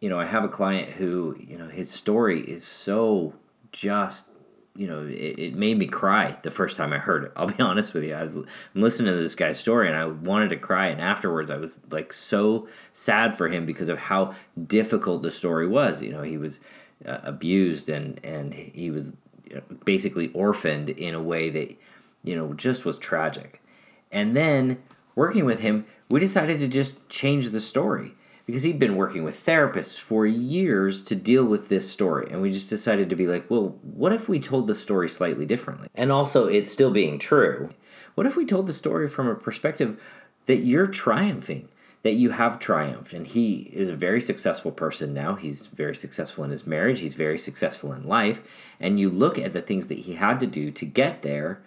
You 0.00 0.08
know, 0.08 0.18
I 0.18 0.24
have 0.24 0.42
a 0.42 0.48
client 0.48 0.88
who, 0.88 1.36
you 1.38 1.58
know, 1.58 1.68
his 1.68 1.90
story 1.90 2.40
is 2.40 2.64
so 2.64 3.34
just, 3.72 4.26
you 4.76 4.86
know, 4.86 5.06
it, 5.06 5.38
it 5.38 5.54
made 5.54 5.78
me 5.78 5.86
cry 5.86 6.36
the 6.42 6.50
first 6.50 6.76
time 6.76 6.92
I 6.92 6.98
heard 6.98 7.24
it. 7.24 7.32
I'll 7.36 7.46
be 7.48 7.58
honest 7.60 7.94
with 7.94 8.04
you. 8.04 8.14
I 8.14 8.22
was 8.22 8.36
I'm 8.36 8.46
listening 8.74 9.14
to 9.14 9.20
this 9.20 9.34
guy's 9.34 9.58
story 9.58 9.88
and 9.88 9.96
I 9.96 10.06
wanted 10.06 10.50
to 10.50 10.56
cry. 10.56 10.88
And 10.88 11.00
afterwards, 11.00 11.50
I 11.50 11.56
was 11.56 11.80
like 11.90 12.12
so 12.12 12.68
sad 12.92 13.36
for 13.36 13.48
him 13.48 13.66
because 13.66 13.88
of 13.88 13.98
how 13.98 14.34
difficult 14.66 15.22
the 15.22 15.30
story 15.30 15.66
was. 15.66 16.02
You 16.02 16.12
know, 16.12 16.22
he 16.22 16.38
was 16.38 16.60
uh, 17.06 17.18
abused 17.22 17.88
and, 17.88 18.20
and 18.24 18.54
he 18.54 18.90
was 18.90 19.12
basically 19.84 20.32
orphaned 20.32 20.90
in 20.90 21.14
a 21.14 21.22
way 21.22 21.50
that, 21.50 21.76
you 22.24 22.34
know, 22.34 22.52
just 22.54 22.84
was 22.84 22.98
tragic 22.98 23.62
and 24.10 24.36
then 24.36 24.82
working 25.14 25.44
with 25.44 25.60
him, 25.60 25.86
we 26.08 26.20
decided 26.20 26.60
to 26.60 26.68
just 26.68 27.08
change 27.08 27.50
the 27.50 27.60
story 27.60 28.14
because 28.46 28.62
he'd 28.62 28.78
been 28.78 28.96
working 28.96 29.24
with 29.24 29.34
therapists 29.34 30.00
for 30.00 30.24
years 30.24 31.02
to 31.02 31.16
deal 31.16 31.44
with 31.44 31.68
this 31.68 31.90
story. 31.90 32.28
And 32.30 32.40
we 32.40 32.52
just 32.52 32.70
decided 32.70 33.10
to 33.10 33.16
be 33.16 33.26
like, 33.26 33.50
well, 33.50 33.76
what 33.82 34.12
if 34.12 34.28
we 34.28 34.38
told 34.38 34.68
the 34.68 34.74
story 34.74 35.08
slightly 35.08 35.44
differently? 35.44 35.88
And 35.94 36.12
also, 36.12 36.46
it's 36.46 36.70
still 36.70 36.90
being 36.90 37.18
true. 37.18 37.70
What 38.14 38.26
if 38.26 38.36
we 38.36 38.46
told 38.46 38.68
the 38.68 38.72
story 38.72 39.08
from 39.08 39.26
a 39.26 39.34
perspective 39.34 40.00
that 40.46 40.58
you're 40.58 40.86
triumphing? 40.86 41.68
That 42.02 42.14
you 42.14 42.30
have 42.30 42.60
triumphed, 42.60 43.12
and 43.14 43.26
he 43.26 43.68
is 43.72 43.88
a 43.88 43.96
very 43.96 44.20
successful 44.20 44.70
person 44.70 45.12
now. 45.12 45.34
He's 45.34 45.66
very 45.66 45.96
successful 45.96 46.44
in 46.44 46.50
his 46.50 46.64
marriage, 46.64 47.00
he's 47.00 47.16
very 47.16 47.36
successful 47.36 47.92
in 47.92 48.06
life. 48.06 48.42
And 48.78 49.00
you 49.00 49.10
look 49.10 49.40
at 49.40 49.52
the 49.52 49.60
things 49.60 49.88
that 49.88 49.98
he 49.98 50.12
had 50.12 50.38
to 50.38 50.46
do 50.46 50.70
to 50.70 50.86
get 50.86 51.22
there, 51.22 51.62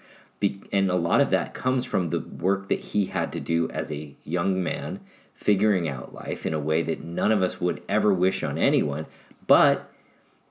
and 0.72 0.90
a 0.90 0.96
lot 0.96 1.20
of 1.20 1.30
that 1.32 1.54
comes 1.54 1.84
from 1.84 2.08
the 2.08 2.22
work 2.22 2.70
that 2.70 2.80
he 2.80 3.08
had 3.08 3.34
to 3.34 3.42
do 3.42 3.70
as 3.70 3.92
a 3.92 4.16
young 4.24 4.64
man, 4.64 5.02
figuring 5.40 5.88
out 5.88 6.14
life 6.14 6.46
in 6.46 6.54
a 6.54 6.60
way 6.60 6.82
that 6.82 7.02
none 7.02 7.32
of 7.32 7.42
us 7.42 7.62
would 7.62 7.82
ever 7.88 8.14
wish 8.14 8.44
on 8.44 8.58
anyone. 8.58 9.06
But 9.48 9.90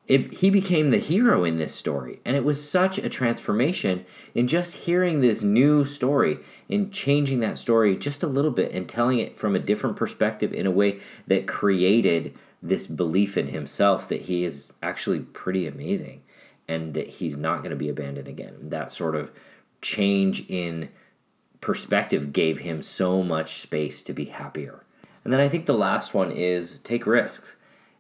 it, 0.07 0.33
he 0.33 0.49
became 0.49 0.89
the 0.89 0.97
hero 0.97 1.45
in 1.45 1.59
this 1.59 1.75
story. 1.75 2.21
And 2.25 2.35
it 2.35 2.43
was 2.43 2.69
such 2.69 2.97
a 2.97 3.11
transformation 3.11 4.07
in 4.35 4.49
just 4.49 4.87
hearing 4.87 5.21
this 5.21 5.43
new 5.43 5.85
story 5.85 6.39
and 6.71 6.91
changing 6.91 7.41
that 7.41 7.59
story 7.59 7.99
just 7.99 8.23
a 8.23 8.27
little 8.27 8.51
bit 8.51 8.73
and 8.73 8.89
telling 8.89 9.19
it 9.19 9.37
from 9.37 9.55
a 9.55 9.59
different 9.59 9.97
perspective 9.97 10.55
in 10.55 10.67
a 10.67 10.71
way 10.71 11.01
that 11.27 11.47
created 11.47 12.35
this 12.63 12.87
belief 12.87 13.37
in 13.37 13.49
himself 13.49 14.09
that 14.09 14.23
he 14.23 14.43
is 14.43 14.73
actually 14.83 15.21
pretty 15.21 15.67
amazing 15.67 16.23
and 16.67 16.95
that 16.95 17.09
he's 17.09 17.37
not 17.37 17.59
going 17.59 17.71
to 17.71 17.77
be 17.77 17.91
abandoned 17.91 18.27
again. 18.27 18.71
That 18.71 18.91
sort 18.91 19.15
of 19.15 19.31
change 19.83 20.49
in 20.49 20.89
perspective 21.61 22.33
gave 22.33 22.59
him 22.59 22.83
so 22.83 23.23
much 23.23 23.61
space 23.61 24.03
to 24.05 24.13
be 24.13 24.27
happier. 24.27 24.85
And 25.25 25.33
then 25.33 25.41
I 25.41 25.49
think 25.49 25.67
the 25.67 25.75
last 25.75 26.15
one 26.15 26.31
is 26.31 26.79
take 26.81 27.07
risks. 27.07 27.57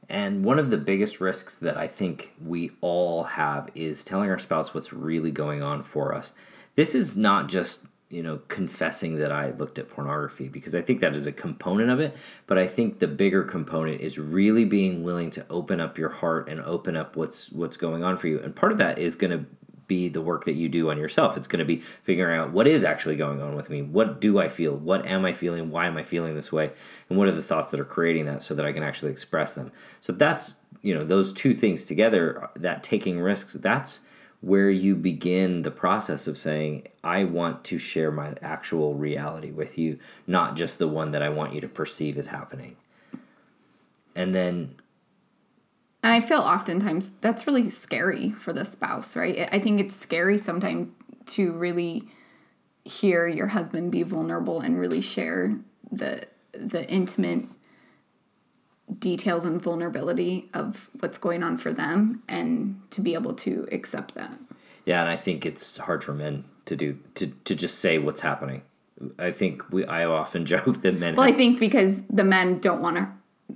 And 0.09 0.44
one 0.44 0.59
of 0.59 0.71
the 0.71 0.79
biggest 0.79 1.21
risks 1.21 1.59
that 1.59 1.77
I 1.77 1.87
think 1.87 2.33
we 2.42 2.71
all 2.81 3.25
have 3.25 3.68
is 3.75 4.03
telling 4.03 4.31
our 4.31 4.38
spouse 4.38 4.73
what's 4.73 4.92
really 4.92 5.31
going 5.31 5.62
on 5.62 5.83
for 5.83 6.14
us. 6.14 6.33
This 6.77 6.94
is 6.94 7.16
not 7.16 7.49
just, 7.49 7.85
you 8.09 8.23
know, 8.23 8.40
confessing 8.49 9.16
that 9.18 9.31
I 9.31 9.51
looked 9.51 9.79
at 9.79 9.90
pornography 9.90 10.49
because 10.49 10.75
I 10.75 10.81
think 10.81 11.01
that 11.01 11.14
is 11.14 11.27
a 11.27 11.33
component 11.33 11.90
of 11.90 12.01
it, 12.01 12.16
but 12.47 12.57
I 12.57 12.66
think 12.66 13.01
the 13.01 13.07
bigger 13.07 13.42
component 13.42 14.01
is 14.01 14.18
really 14.18 14.64
being 14.64 15.03
willing 15.03 15.31
to 15.33 15.44
open 15.51 15.79
up 15.81 15.99
your 15.99 16.09
heart 16.09 16.49
and 16.49 16.61
open 16.61 16.97
up 16.97 17.14
what's 17.16 17.53
what's 17.53 17.77
going 17.77 18.03
on 18.03 18.16
for 18.16 18.29
you. 18.29 18.40
And 18.40 18.57
part 18.57 18.73
of 18.73 18.79
that 18.79 18.99
is 18.99 19.14
going 19.14 19.38
to 19.38 19.44
be 19.88 20.09
the 20.09 20.20
work 20.20 20.44
that 20.44 20.53
you 20.53 20.68
do 20.68 20.90
on 20.90 20.98
yourself. 20.98 21.37
It's 21.37 21.48
going 21.48 21.59
to 21.59 21.64
be 21.64 21.79
figuring 21.79 22.38
out 22.38 22.53
what 22.53 22.68
is 22.68 22.85
actually 22.85 23.16
going 23.16 23.42
on 23.42 23.57
with 23.57 23.68
me. 23.68 23.83
What 23.83 24.20
do 24.20 24.38
I 24.38 24.48
feel? 24.48 24.77
What 24.77 25.05
am 25.07 25.24
I 25.24 25.33
feeling? 25.33 25.70
Why 25.70 25.87
am 25.87 25.96
I 25.96 26.05
feeling 26.05 26.37
this 26.37 26.53
way? 26.53 26.70
And 27.09 27.18
what 27.18 27.27
are 27.27 27.33
the 27.33 27.42
thoughts 27.42 27.72
that 27.72 27.81
are 27.81 27.85
creating 27.85 28.27
that 28.27 28.42
so 28.42 28.55
that 28.55 28.64
I 28.64 28.72
can 28.72 28.85
actually 28.85 29.11
express 29.11 29.55
them? 29.55 29.72
So 30.01 30.12
that's, 30.12 30.55
you 30.83 30.94
know, 30.94 31.05
those 31.05 31.33
two 31.33 31.55
things 31.55 31.85
together, 31.85 32.48
that 32.55 32.85
taking 32.85 33.18
risks, 33.18 33.55
that's 33.55 34.01
where 34.40 34.70
you 34.70 34.94
begin 34.94 35.62
the 35.62 35.70
process 35.70 36.29
of 36.29 36.38
saying, 36.38 36.87
I 37.03 37.24
want 37.24 37.64
to 37.64 37.79
share 37.79 38.12
my 38.12 38.35
actual 38.40 38.94
reality 38.94 39.51
with 39.51 39.77
you, 39.77 39.98
not 40.29 40.55
just 40.55 40.79
the 40.79 40.87
one 40.87 41.11
that 41.11 41.22
I 41.22 41.29
want 41.29 41.55
you 41.55 41.61
to 41.61 41.68
perceive 41.68 42.16
as 42.16 42.29
happening. 42.29 42.77
And 44.14 44.35
then 44.35 44.77
And 46.02 46.12
I 46.12 46.20
feel 46.20 46.38
oftentimes 46.38 47.11
that's 47.20 47.46
really 47.46 47.68
scary 47.68 48.30
for 48.30 48.52
the 48.52 48.64
spouse, 48.64 49.16
right? 49.16 49.48
I 49.50 49.58
think 49.58 49.80
it's 49.80 49.96
scary 49.96 50.38
sometimes 50.38 50.92
to 51.26 51.52
really 51.52 52.04
hear 52.84 53.26
your 53.26 53.48
husband 53.48 53.92
be 53.92 54.02
vulnerable 54.02 54.61
and 54.61 54.78
really 54.78 55.00
share 55.00 55.58
the 55.90 56.26
the 56.52 56.88
intimate 56.88 57.44
details 58.98 59.44
and 59.44 59.61
vulnerability 59.61 60.48
of 60.54 60.88
what's 60.98 61.18
going 61.18 61.42
on 61.42 61.56
for 61.56 61.72
them 61.72 62.22
and 62.28 62.80
to 62.90 63.00
be 63.00 63.14
able 63.14 63.34
to 63.34 63.68
accept 63.70 64.14
that. 64.14 64.32
Yeah, 64.87 65.02
and 65.02 65.11
I 65.11 65.16
think 65.16 65.44
it's 65.44 65.76
hard 65.76 66.02
for 66.02 66.14
men 66.14 66.44
to 66.64 66.76
do 66.76 66.98
to, 67.16 67.26
to 67.26 67.54
just 67.54 67.78
say 67.80 67.98
what's 67.98 68.20
happening. 68.20 68.62
I 69.18 69.32
think 69.32 69.70
we 69.70 69.84
I 69.84 70.04
often 70.04 70.46
joke 70.54 70.80
that 70.82 70.98
men 70.98 71.16
Well, 71.16 71.26
have, 71.26 71.34
I 71.34 71.37
think 71.37 71.61
because 71.61 72.02
the 72.04 72.24
men 72.24 72.58
don't 72.58 72.80
want 72.80 72.96
to 72.96 73.08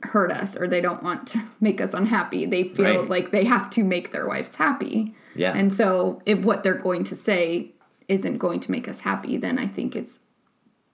hurt 0.02 0.32
us 0.32 0.56
or 0.56 0.66
they 0.66 0.80
don't 0.80 1.02
want 1.02 1.26
to 1.28 1.42
make 1.60 1.80
us 1.80 1.94
unhappy. 1.94 2.46
They 2.46 2.64
feel 2.64 3.00
right. 3.00 3.08
like 3.08 3.30
they 3.30 3.44
have 3.44 3.70
to 3.70 3.84
make 3.84 4.12
their 4.12 4.26
wives 4.26 4.54
happy. 4.56 5.14
Yeah. 5.34 5.52
And 5.56 5.72
so 5.72 6.20
if 6.26 6.44
what 6.44 6.62
they're 6.62 6.74
going 6.74 7.04
to 7.04 7.14
say 7.14 7.72
isn't 8.08 8.38
going 8.38 8.60
to 8.60 8.70
make 8.70 8.88
us 8.88 9.00
happy, 9.00 9.36
then 9.36 9.58
I 9.58 9.66
think 9.66 9.96
it's 9.96 10.20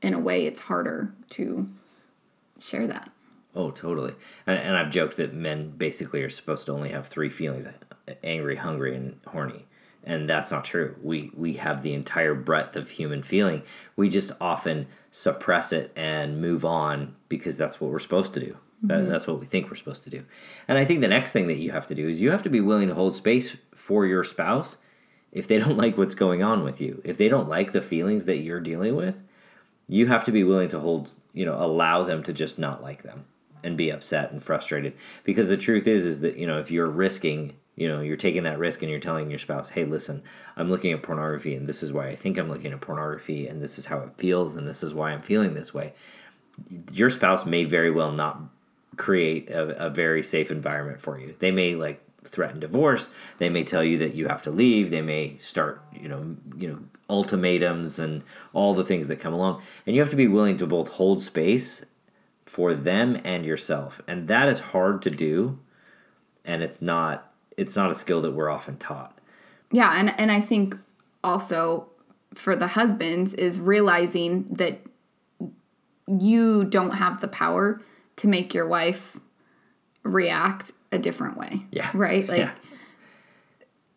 in 0.03 0.15
a 0.15 0.19
way 0.19 0.45
it's 0.45 0.61
harder 0.61 1.13
to 1.31 1.69
share 2.59 2.87
that. 2.87 3.11
Oh, 3.55 3.71
totally. 3.71 4.15
And, 4.47 4.59
and 4.59 4.77
I've 4.77 4.91
joked 4.91 5.17
that 5.17 5.35
men 5.35 5.71
basically 5.71 6.23
are 6.23 6.29
supposed 6.29 6.67
to 6.67 6.73
only 6.73 6.91
have 6.91 7.07
three 7.07 7.31
feelings: 7.31 7.67
angry, 8.23 8.57
hungry, 8.57 8.95
and 8.95 9.19
horny. 9.27 9.67
And 10.05 10.29
that's 10.29 10.53
not 10.53 10.65
true. 10.65 10.97
We 11.03 11.33
we 11.35 11.55
have 11.55 11.83
the 11.83 11.93
entire 11.93 12.35
breadth 12.35 12.77
of 12.77 12.91
human 12.91 13.23
feeling. 13.23 13.63
We 13.97 14.09
just 14.09 14.31
often 14.41 14.87
suppress 15.11 15.73
it 15.73 15.93
and 15.97 16.41
move 16.41 16.65
on 16.65 17.17
because 17.29 17.57
that's 17.57 17.81
what 17.81 17.91
we're 17.91 17.99
supposed 17.99 18.33
to 18.35 18.41
do. 18.41 18.57
Mm-hmm. 18.85 19.09
That's 19.09 19.27
what 19.27 19.41
we 19.41 19.47
think 19.47 19.69
we're 19.69 19.77
supposed 19.77 20.05
to 20.05 20.11
do. 20.11 20.25
And 20.69 20.79
I 20.79 20.85
think 20.85 21.01
the 21.01 21.09
next 21.09 21.33
thing 21.33 21.49
that 21.49 21.59
you 21.59 21.73
have 21.73 21.87
to 21.89 21.95
do 21.95 22.09
is 22.09 22.21
you 22.21 22.31
have 22.31 22.45
to 22.45 22.51
be 22.51 22.61
willing 22.61 22.89
to 22.89 22.95
hold 22.95 23.15
space 23.15 23.57
for 23.75 24.07
your 24.07 24.23
spouse 24.23 24.77
if 25.33 25.49
they 25.49 25.59
don't 25.63 25.77
like 25.77 25.99
what's 25.99 26.15
going 26.15 26.43
on 26.43 26.63
with 26.63 26.81
you. 26.81 27.03
If 27.05 27.19
they 27.19 27.29
don't 27.29 27.49
like 27.49 27.73
the 27.73 27.81
feelings 27.81 28.25
that 28.27 28.39
you're 28.39 28.61
dealing 28.61 28.95
with, 28.95 29.23
you 29.89 30.07
have 30.07 30.25
to 30.25 30.33
be 30.33 30.45
willing 30.45 30.69
to 30.69 30.81
hold, 30.81 31.15
you 31.33 31.45
know, 31.45 31.55
allow 31.55 32.03
them 32.03 32.23
to 32.25 32.33
just 32.33 32.59
not 32.59 32.83
like 32.83 33.03
them 33.03 33.25
and 33.65 33.77
be 33.77 33.91
upset 33.91 34.31
and 34.31 34.43
frustrated 34.43 34.95
because 35.25 35.49
the 35.49 35.57
truth 35.57 35.89
is 35.89 36.05
is 36.05 36.21
that, 36.21 36.37
you 36.37 36.47
know, 36.47 36.61
if 36.61 36.71
you're 36.71 36.89
risking, 36.89 37.57
you 37.75 37.89
know, 37.89 38.01
you're 38.01 38.17
taking 38.17 38.45
that 38.45 38.59
risk 38.59 38.83
and 38.83 38.91
you're 38.91 39.01
telling 39.01 39.31
your 39.31 39.39
spouse, 39.39 39.71
"Hey, 39.71 39.85
listen, 39.85 40.23
I'm 40.57 40.71
looking 40.71 40.93
at 40.93 41.03
pornography 41.03 41.57
and 41.57 41.69
this 41.69 41.83
is 41.83 41.93
why 41.93 42.07
I 42.07 42.15
think 42.15 42.39
I'm 42.39 42.49
looking 42.49 42.73
at 42.73 42.81
pornography 42.81 43.49
and 43.49 43.61
this 43.61 43.79
is 43.79 43.87
how 43.87 43.99
it 44.01 44.17
feels 44.17 44.55
and 44.55 44.69
this 44.69 44.85
is 44.85 44.95
why 44.95 45.11
I'm 45.11 45.23
feeling 45.23 45.55
this 45.55 45.75
way." 45.75 45.95
Your 46.93 47.11
spouse 47.11 47.47
may 47.47 47.65
very 47.65 47.91
well 47.91 48.13
not 48.13 48.43
create 48.97 49.51
a, 49.51 49.87
a 49.87 49.91
very 49.91 50.23
safe 50.23 50.51
environment 50.51 51.01
for 51.01 51.19
you. 51.19 51.35
They 51.39 51.51
may 51.51 51.75
like 51.75 52.03
threaten 52.25 52.61
divorce. 52.61 53.09
They 53.39 53.49
may 53.49 53.65
tell 53.65 53.85
you 53.85 53.99
that 53.99 54.15
you 54.15 54.29
have 54.29 54.43
to 54.43 54.51
leave. 54.51 54.91
They 54.91 55.03
may 55.03 55.39
start, 55.39 55.83
you 55.93 56.09
know, 56.09 56.37
you 56.57 56.69
know, 56.69 56.79
ultimatums 57.09 57.99
and 57.99 58.23
all 58.53 58.75
the 58.75 58.85
things 58.85 59.09
that 59.09 59.17
come 59.17 59.33
along. 59.33 59.63
And 59.87 59.95
you 59.95 60.03
have 60.03 60.11
to 60.11 60.17
be 60.17 60.29
willing 60.29 60.57
to 60.59 60.67
both 60.67 60.89
hold 60.89 61.23
space 61.23 61.85
for 62.45 62.75
them 62.75 63.21
and 63.25 63.45
yourself. 63.45 64.03
And 64.07 64.29
that 64.29 64.49
is 64.49 64.59
hard 64.59 65.03
to 65.03 65.11
do. 65.11 65.59
And 66.45 66.63
it's 66.63 66.83
not 66.83 67.33
it's 67.57 67.75
not 67.75 67.91
a 67.91 67.95
skill 67.95 68.23
that 68.23 68.33
we're 68.33 68.51
often 68.51 68.77
taught. 68.79 69.19
Yeah, 69.73 69.93
and 69.99 70.19
and 70.19 70.33
I 70.33 70.41
think 70.41 70.77
also 71.23 71.89
for 72.35 72.55
the 72.57 72.69
husbands 72.69 73.35
is 73.35 73.61
realizing 73.61 74.45
that 74.45 74.81
you 76.07 76.65
don't 76.65 76.93
have 76.93 77.21
the 77.21 77.29
power 77.29 77.81
to 78.19 78.29
make 78.29 78.55
your 78.55 78.67
wife 78.67 79.19
react 80.03 80.73
a 80.93 80.99
different 80.99 81.37
way. 81.37 81.67
Yeah. 81.71 81.91
Right? 81.95 82.29
Like 82.29 82.39
yeah. 82.39 82.53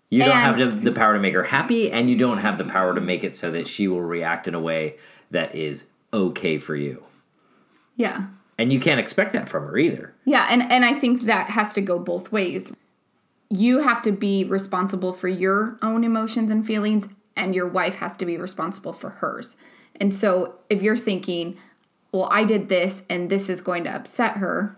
You 0.10 0.20
don't 0.20 0.60
have 0.60 0.84
the 0.84 0.92
power 0.92 1.14
to 1.14 1.20
make 1.20 1.34
her 1.34 1.44
happy, 1.44 1.90
and 1.90 2.10
you 2.10 2.18
don't 2.18 2.40
have 2.40 2.58
the 2.58 2.66
power 2.66 2.94
to 2.94 3.00
make 3.00 3.24
it 3.24 3.34
so 3.34 3.50
that 3.52 3.66
she 3.66 3.88
will 3.88 4.02
react 4.02 4.46
in 4.46 4.54
a 4.54 4.60
way 4.60 4.98
that 5.32 5.56
is 5.56 5.86
okay 6.12 6.58
for 6.58 6.76
you. 6.76 7.06
Yeah. 7.96 8.28
And 8.58 8.74
you 8.74 8.80
can't 8.82 9.00
expect 9.00 9.32
that 9.34 9.48
from 9.48 9.64
her 9.64 9.78
either. 9.78 10.14
Yeah, 10.26 10.48
and, 10.50 10.70
and 10.70 10.84
I 10.84 10.94
think 10.94 11.22
that 11.24 11.52
has 11.52 11.74
to 11.76 11.82
go 11.82 11.98
both 11.98 12.30
ways. 12.30 12.74
You 13.50 13.80
have 13.80 14.02
to 14.02 14.12
be 14.12 14.44
responsible 14.44 15.14
for 15.14 15.30
your 15.30 15.78
own 15.82 16.04
emotions 16.04 16.52
and 16.52 16.68
feelings, 16.68 17.08
and 17.38 17.56
your 17.56 17.68
wife 17.68 17.96
has 17.96 18.18
to 18.18 18.26
be 18.26 18.38
responsible 18.38 18.92
for 18.92 19.10
hers. 19.10 19.56
And 19.96 20.14
so 20.14 20.56
if 20.70 20.82
you're 20.82 20.98
thinking, 20.98 21.58
well, 22.12 22.28
I 22.32 22.44
did 22.44 22.70
this 22.70 23.04
and 23.10 23.30
this 23.30 23.50
is 23.50 23.62
going 23.62 23.84
to 23.86 23.96
upset 23.96 24.38
her, 24.38 24.78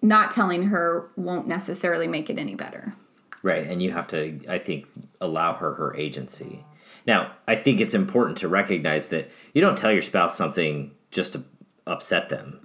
not 0.00 0.30
telling 0.30 0.64
her 0.64 1.10
won't 1.16 1.48
necessarily 1.48 2.06
make 2.06 2.28
it 2.28 2.38
any 2.38 2.54
better. 2.54 2.94
Right, 3.42 3.66
and 3.66 3.82
you 3.82 3.90
have 3.90 4.06
to, 4.08 4.40
I 4.48 4.58
think, 4.58 4.86
allow 5.20 5.54
her 5.54 5.74
her 5.74 5.96
agency. 5.96 6.64
Now, 7.06 7.32
I 7.48 7.56
think 7.56 7.80
it's 7.80 7.94
important 7.94 8.38
to 8.38 8.48
recognize 8.48 9.08
that 9.08 9.30
you 9.52 9.60
don't 9.60 9.76
tell 9.76 9.90
your 9.90 10.02
spouse 10.02 10.36
something 10.36 10.92
just 11.10 11.32
to 11.32 11.42
upset 11.86 12.28
them, 12.28 12.64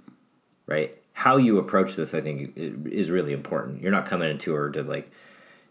right? 0.66 0.96
How 1.12 1.36
you 1.36 1.58
approach 1.58 1.96
this, 1.96 2.14
I 2.14 2.20
think, 2.20 2.52
is 2.56 3.10
really 3.10 3.32
important. 3.32 3.82
You're 3.82 3.90
not 3.90 4.06
coming 4.06 4.30
into 4.30 4.52
her 4.52 4.70
to 4.70 4.84
like, 4.84 5.10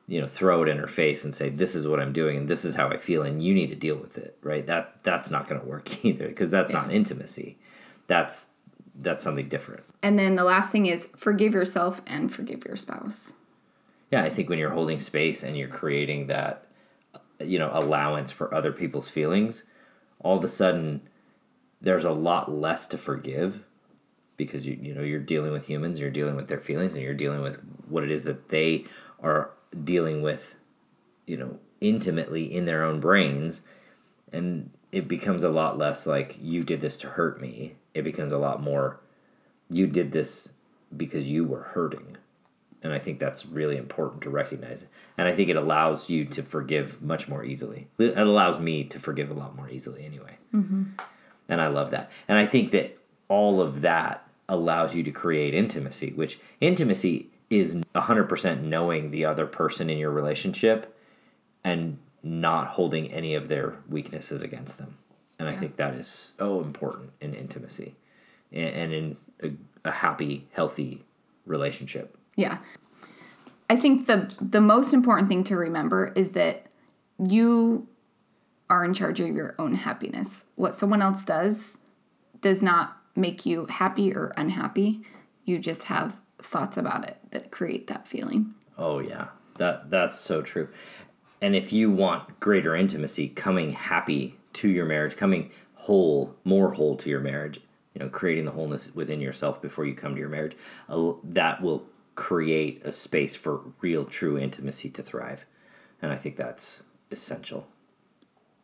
you 0.07 0.19
know, 0.19 0.27
throw 0.27 0.63
it 0.63 0.69
in 0.69 0.77
her 0.77 0.87
face 0.87 1.23
and 1.23 1.33
say, 1.33 1.47
"This 1.47 1.73
is 1.73 1.87
what 1.87 2.01
I'm 2.01 2.11
doing, 2.11 2.35
and 2.35 2.47
this 2.49 2.65
is 2.65 2.75
how 2.75 2.89
I 2.89 2.97
feel, 2.97 3.21
and 3.21 3.41
you 3.41 3.53
need 3.53 3.67
to 3.67 3.75
deal 3.75 3.95
with 3.95 4.17
it." 4.17 4.37
Right? 4.41 4.65
That 4.65 5.03
that's 5.03 5.31
not 5.31 5.47
going 5.47 5.61
to 5.61 5.67
work 5.67 6.03
either, 6.05 6.27
because 6.27 6.51
that's 6.51 6.73
yeah. 6.73 6.81
not 6.81 6.91
intimacy. 6.91 7.57
That's 8.07 8.47
that's 8.95 9.23
something 9.23 9.47
different. 9.47 9.83
And 10.01 10.17
then 10.17 10.35
the 10.35 10.43
last 10.43 10.71
thing 10.71 10.87
is 10.87 11.07
forgive 11.15 11.53
yourself 11.53 12.01
and 12.07 12.31
forgive 12.31 12.65
your 12.65 12.75
spouse 12.75 13.35
yeah, 14.11 14.23
I 14.23 14.29
think 14.29 14.49
when 14.49 14.59
you're 14.59 14.71
holding 14.71 14.99
space 14.99 15.43
and 15.43 15.57
you're 15.57 15.67
creating 15.67 16.27
that, 16.27 16.65
you 17.43 17.59
know, 17.59 17.69
allowance 17.73 18.31
for 18.31 18.53
other 18.53 18.71
people's 18.71 19.09
feelings, 19.09 19.63
all 20.19 20.37
of 20.37 20.43
a 20.43 20.47
sudden 20.47 21.01
there's 21.81 22.05
a 22.05 22.11
lot 22.11 22.51
less 22.51 22.87
to 22.87 22.97
forgive 22.97 23.63
because 24.37 24.65
you 24.65 24.77
you 24.81 24.93
know 24.93 25.01
you're 25.01 25.19
dealing 25.19 25.51
with 25.51 25.67
humans, 25.67 25.99
you're 25.99 26.09
dealing 26.09 26.35
with 26.35 26.47
their 26.47 26.59
feelings, 26.59 26.93
and 26.93 27.03
you're 27.03 27.13
dealing 27.13 27.41
with 27.41 27.59
what 27.89 28.03
it 28.03 28.11
is 28.11 28.23
that 28.23 28.49
they 28.49 28.85
are 29.21 29.51
dealing 29.83 30.21
with, 30.21 30.55
you 31.25 31.35
know, 31.35 31.59
intimately 31.81 32.43
in 32.45 32.65
their 32.65 32.83
own 32.83 32.99
brains, 32.99 33.61
and 34.31 34.69
it 34.91 35.07
becomes 35.07 35.43
a 35.43 35.49
lot 35.49 35.77
less 35.77 36.07
like 36.07 36.37
you 36.39 36.63
did 36.63 36.81
this 36.81 36.97
to 36.97 37.09
hurt 37.09 37.41
me. 37.41 37.75
It 37.97 38.03
becomes 38.03 38.31
a 38.31 38.37
lot 38.37 38.61
more 38.61 38.99
you 39.69 39.87
did 39.87 40.11
this 40.11 40.49
because 40.95 41.27
you 41.27 41.43
were 41.43 41.63
hurting 41.63 42.17
and 42.83 42.93
I 42.93 42.99
think 42.99 43.19
that's 43.19 43.45
really 43.45 43.77
important 43.77 44.21
to 44.23 44.29
recognize. 44.29 44.85
And 45.17 45.27
I 45.27 45.35
think 45.35 45.49
it 45.49 45.55
allows 45.55 46.09
you 46.09 46.25
to 46.25 46.43
forgive 46.43 47.01
much 47.01 47.27
more 47.27 47.43
easily. 47.43 47.87
It 47.97 48.17
allows 48.17 48.59
me 48.59 48.83
to 48.85 48.99
forgive 48.99 49.31
a 49.31 49.33
lot 49.33 49.55
more 49.55 49.69
easily 49.69 50.05
anyway. 50.05 50.37
Mm-hmm. 50.53 50.83
And 51.49 51.61
I 51.61 51.67
love 51.67 51.91
that. 51.91 52.11
And 52.27 52.37
I 52.37 52.45
think 52.45 52.71
that 52.71 52.97
all 53.29 53.61
of 53.61 53.81
that 53.81 54.27
allows 54.47 54.95
you 54.95 55.03
to 55.03 55.11
create 55.11 55.53
intimacy, 55.53 56.13
which 56.13 56.39
intimacy 56.61 57.29
is 57.49 57.73
100% 57.95 58.61
knowing 58.61 59.11
the 59.11 59.25
other 59.25 59.45
person 59.45 59.89
in 59.89 59.97
your 59.97 60.11
relationship 60.11 60.95
and 61.63 61.97
not 62.21 62.67
holding 62.67 63.11
any 63.11 63.33
of 63.33 63.47
their 63.47 63.77
weaknesses 63.89 64.41
against 64.41 64.77
them. 64.77 64.97
And 65.39 65.47
I 65.47 65.55
think 65.55 65.75
that 65.75 65.93
is 65.93 66.07
so 66.07 66.61
important 66.61 67.11
in 67.21 67.33
intimacy 67.33 67.95
and 68.51 68.93
in 68.93 69.17
a, 69.43 69.51
a 69.85 69.91
happy, 69.91 70.47
healthy 70.51 71.03
relationship. 71.45 72.17
Yeah. 72.35 72.57
I 73.69 73.75
think 73.75 74.07
the 74.07 74.33
the 74.41 74.61
most 74.61 74.93
important 74.93 75.27
thing 75.27 75.43
to 75.45 75.57
remember 75.57 76.13
is 76.15 76.31
that 76.31 76.67
you 77.19 77.87
are 78.69 78.83
in 78.83 78.93
charge 78.93 79.19
of 79.19 79.35
your 79.35 79.55
own 79.59 79.75
happiness. 79.75 80.45
What 80.55 80.73
someone 80.73 81.01
else 81.01 81.25
does 81.25 81.77
does 82.41 82.61
not 82.61 82.97
make 83.15 83.45
you 83.45 83.65
happy 83.65 84.13
or 84.13 84.33
unhappy. 84.37 85.01
You 85.45 85.59
just 85.59 85.85
have 85.85 86.21
thoughts 86.39 86.77
about 86.77 87.07
it 87.07 87.17
that 87.31 87.51
create 87.51 87.87
that 87.87 88.07
feeling. 88.07 88.53
Oh 88.77 88.99
yeah. 88.99 89.29
That 89.57 89.89
that's 89.89 90.17
so 90.17 90.41
true. 90.41 90.69
And 91.41 91.55
if 91.55 91.71
you 91.71 91.91
want 91.91 92.39
greater 92.39 92.75
intimacy, 92.75 93.27
coming 93.27 93.73
happy 93.73 94.36
to 94.57 94.69
your 94.69 94.85
marriage, 94.85 95.15
coming 95.15 95.51
whole, 95.75 96.35
more 96.43 96.73
whole 96.73 96.97
to 96.97 97.09
your 97.09 97.21
marriage, 97.21 97.59
you 97.93 97.99
know, 97.99 98.09
creating 98.09 98.45
the 98.45 98.51
wholeness 98.51 98.93
within 98.93 99.21
yourself 99.21 99.61
before 99.61 99.85
you 99.85 99.93
come 99.93 100.13
to 100.13 100.19
your 100.19 100.29
marriage, 100.29 100.57
uh, 100.89 101.13
that 101.23 101.61
will 101.61 101.87
create 102.15 102.81
a 102.83 102.91
space 102.91 103.35
for 103.35 103.61
real, 103.81 104.03
true 104.03 104.37
intimacy 104.37 104.89
to 104.89 105.03
thrive. 105.03 105.45
And 106.01 106.11
I 106.11 106.17
think 106.17 106.35
that's 106.35 106.83
essential. 107.11 107.67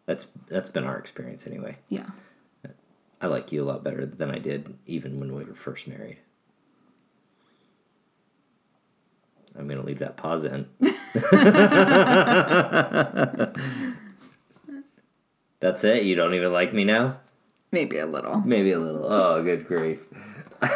That's 0.05 0.27
that's 0.47 0.69
been 0.69 0.83
our 0.83 0.97
experience 0.97 1.47
anyway. 1.47 1.77
Yeah. 1.87 2.07
I 3.21 3.27
like 3.27 3.53
you 3.53 3.63
a 3.63 3.65
lot 3.65 3.85
better 3.85 4.05
than 4.05 4.29
I 4.29 4.37
did 4.37 4.77
even 4.85 5.19
when 5.19 5.33
we 5.33 5.45
were 5.45 5.55
first 5.55 5.87
married. 5.87 6.17
I'm 9.57 9.67
going 9.67 9.79
to 9.79 9.85
leave 9.85 9.99
that 9.99 10.17
pause 10.17 10.43
in. 10.43 10.67
That's 15.63 15.85
it? 15.85 16.03
You 16.03 16.15
don't 16.15 16.33
even 16.33 16.51
like 16.51 16.73
me 16.73 16.83
now? 16.83 17.19
Maybe 17.71 17.97
a 17.97 18.05
little. 18.05 18.41
Maybe 18.41 18.73
a 18.73 18.79
little. 18.79 19.05
Oh, 19.05 19.41
good 19.41 19.65
grief. 19.65 20.07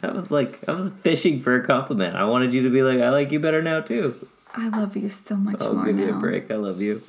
That 0.00 0.14
was 0.14 0.30
like 0.30 0.68
I 0.68 0.72
was 0.72 0.90
fishing 0.90 1.40
for 1.40 1.56
a 1.56 1.64
compliment. 1.66 2.14
I 2.14 2.24
wanted 2.24 2.54
you 2.54 2.62
to 2.62 2.70
be 2.70 2.84
like, 2.84 3.00
I 3.00 3.10
like 3.10 3.32
you 3.32 3.40
better 3.40 3.60
now 3.60 3.80
too. 3.80 4.14
I 4.54 4.68
love 4.68 4.96
you 4.96 5.08
so 5.08 5.34
much 5.34 5.60
I'll 5.60 5.74
more 5.74 5.86
give 5.86 5.96
now. 5.96 6.06
you 6.06 6.14
a 6.16 6.20
break. 6.20 6.52
I 6.52 6.54
love 6.54 6.80
you. 6.80 7.02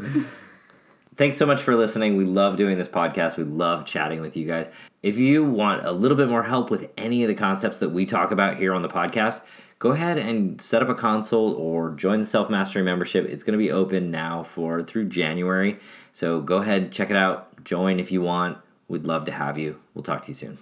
Thanks 1.15 1.37
so 1.37 1.45
much 1.45 1.61
for 1.61 1.75
listening. 1.75 2.17
We 2.17 2.25
love 2.25 2.55
doing 2.55 2.79
this 2.79 2.87
podcast. 2.87 3.37
We 3.37 3.43
love 3.43 3.85
chatting 3.85 4.21
with 4.21 4.35
you 4.35 4.47
guys. 4.47 4.69
If 5.03 5.19
you 5.19 5.43
want 5.43 5.85
a 5.85 5.91
little 5.91 6.17
bit 6.17 6.29
more 6.29 6.41
help 6.43 6.71
with 6.71 6.89
any 6.97 7.21
of 7.23 7.27
the 7.27 7.35
concepts 7.35 7.77
that 7.79 7.89
we 7.89 8.07
talk 8.07 8.31
about 8.31 8.57
here 8.57 8.73
on 8.73 8.81
the 8.81 8.89
podcast, 8.89 9.41
go 9.79 9.91
ahead 9.91 10.17
and 10.17 10.61
set 10.61 10.81
up 10.83 10.89
a 10.89 10.93
consult 10.93 11.57
or 11.57 11.91
join 11.91 12.19
the 12.19 12.25
Self 12.25 12.49
Mastery 12.49 12.83
membership. 12.83 13.25
It's 13.25 13.43
going 13.43 13.57
to 13.57 13.57
be 13.57 13.71
open 13.71 14.11
now 14.11 14.43
for 14.43 14.83
through 14.83 15.05
January. 15.05 15.79
So 16.11 16.41
go 16.41 16.57
ahead, 16.57 16.91
check 16.91 17.09
it 17.09 17.15
out. 17.15 17.63
Join 17.63 17.99
if 17.99 18.11
you 18.11 18.21
want. 18.21 18.57
We'd 18.87 19.05
love 19.05 19.25
to 19.25 19.31
have 19.31 19.57
you. 19.57 19.79
We'll 19.93 20.03
talk 20.03 20.23
to 20.23 20.27
you 20.29 20.33
soon. 20.33 20.57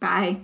Bye. 0.00 0.40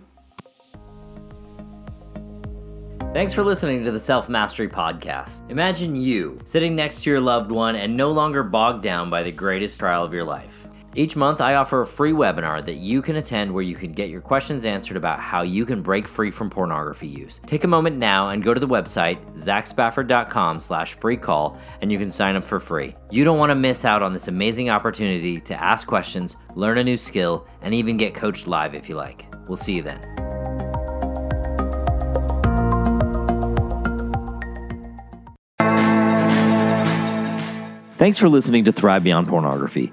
Thanks 3.12 3.32
for 3.32 3.42
listening 3.42 3.82
to 3.84 3.90
the 3.90 4.00
Self 4.00 4.28
Mastery 4.28 4.68
Podcast. 4.68 5.48
Imagine 5.50 5.96
you 5.96 6.38
sitting 6.44 6.76
next 6.76 7.02
to 7.02 7.10
your 7.10 7.20
loved 7.20 7.50
one 7.50 7.76
and 7.76 7.96
no 7.96 8.10
longer 8.10 8.42
bogged 8.42 8.82
down 8.82 9.10
by 9.10 9.22
the 9.22 9.32
greatest 9.32 9.78
trial 9.78 10.04
of 10.04 10.12
your 10.12 10.24
life. 10.24 10.68
Each 10.96 11.14
month, 11.14 11.40
I 11.40 11.54
offer 11.54 11.82
a 11.82 11.86
free 11.86 12.10
webinar 12.10 12.64
that 12.64 12.78
you 12.78 13.00
can 13.00 13.14
attend 13.14 13.52
where 13.52 13.62
you 13.62 13.76
can 13.76 13.92
get 13.92 14.08
your 14.08 14.20
questions 14.20 14.66
answered 14.66 14.96
about 14.96 15.20
how 15.20 15.42
you 15.42 15.64
can 15.64 15.82
break 15.82 16.08
free 16.08 16.32
from 16.32 16.50
pornography 16.50 17.06
use. 17.06 17.40
Take 17.46 17.62
a 17.62 17.68
moment 17.68 17.96
now 17.96 18.30
and 18.30 18.42
go 18.42 18.52
to 18.52 18.58
the 18.58 18.66
website, 18.66 19.24
zachspafford.com 19.36 20.58
slash 20.58 20.94
free 20.94 21.16
call, 21.16 21.56
and 21.80 21.92
you 21.92 21.98
can 21.98 22.10
sign 22.10 22.34
up 22.34 22.44
for 22.44 22.58
free. 22.58 22.96
You 23.10 23.22
don't 23.22 23.38
want 23.38 23.50
to 23.50 23.54
miss 23.54 23.84
out 23.84 24.02
on 24.02 24.12
this 24.12 24.26
amazing 24.26 24.68
opportunity 24.68 25.40
to 25.40 25.62
ask 25.62 25.86
questions, 25.86 26.34
learn 26.56 26.78
a 26.78 26.84
new 26.84 26.96
skill, 26.96 27.46
and 27.62 27.72
even 27.72 27.96
get 27.96 28.12
coached 28.12 28.48
live 28.48 28.74
if 28.74 28.88
you 28.88 28.96
like. 28.96 29.32
We'll 29.46 29.56
see 29.56 29.76
you 29.76 29.82
then. 29.82 30.00
Thanks 37.96 38.18
for 38.18 38.28
listening 38.28 38.64
to 38.64 38.72
Thrive 38.72 39.04
Beyond 39.04 39.28
Pornography. 39.28 39.92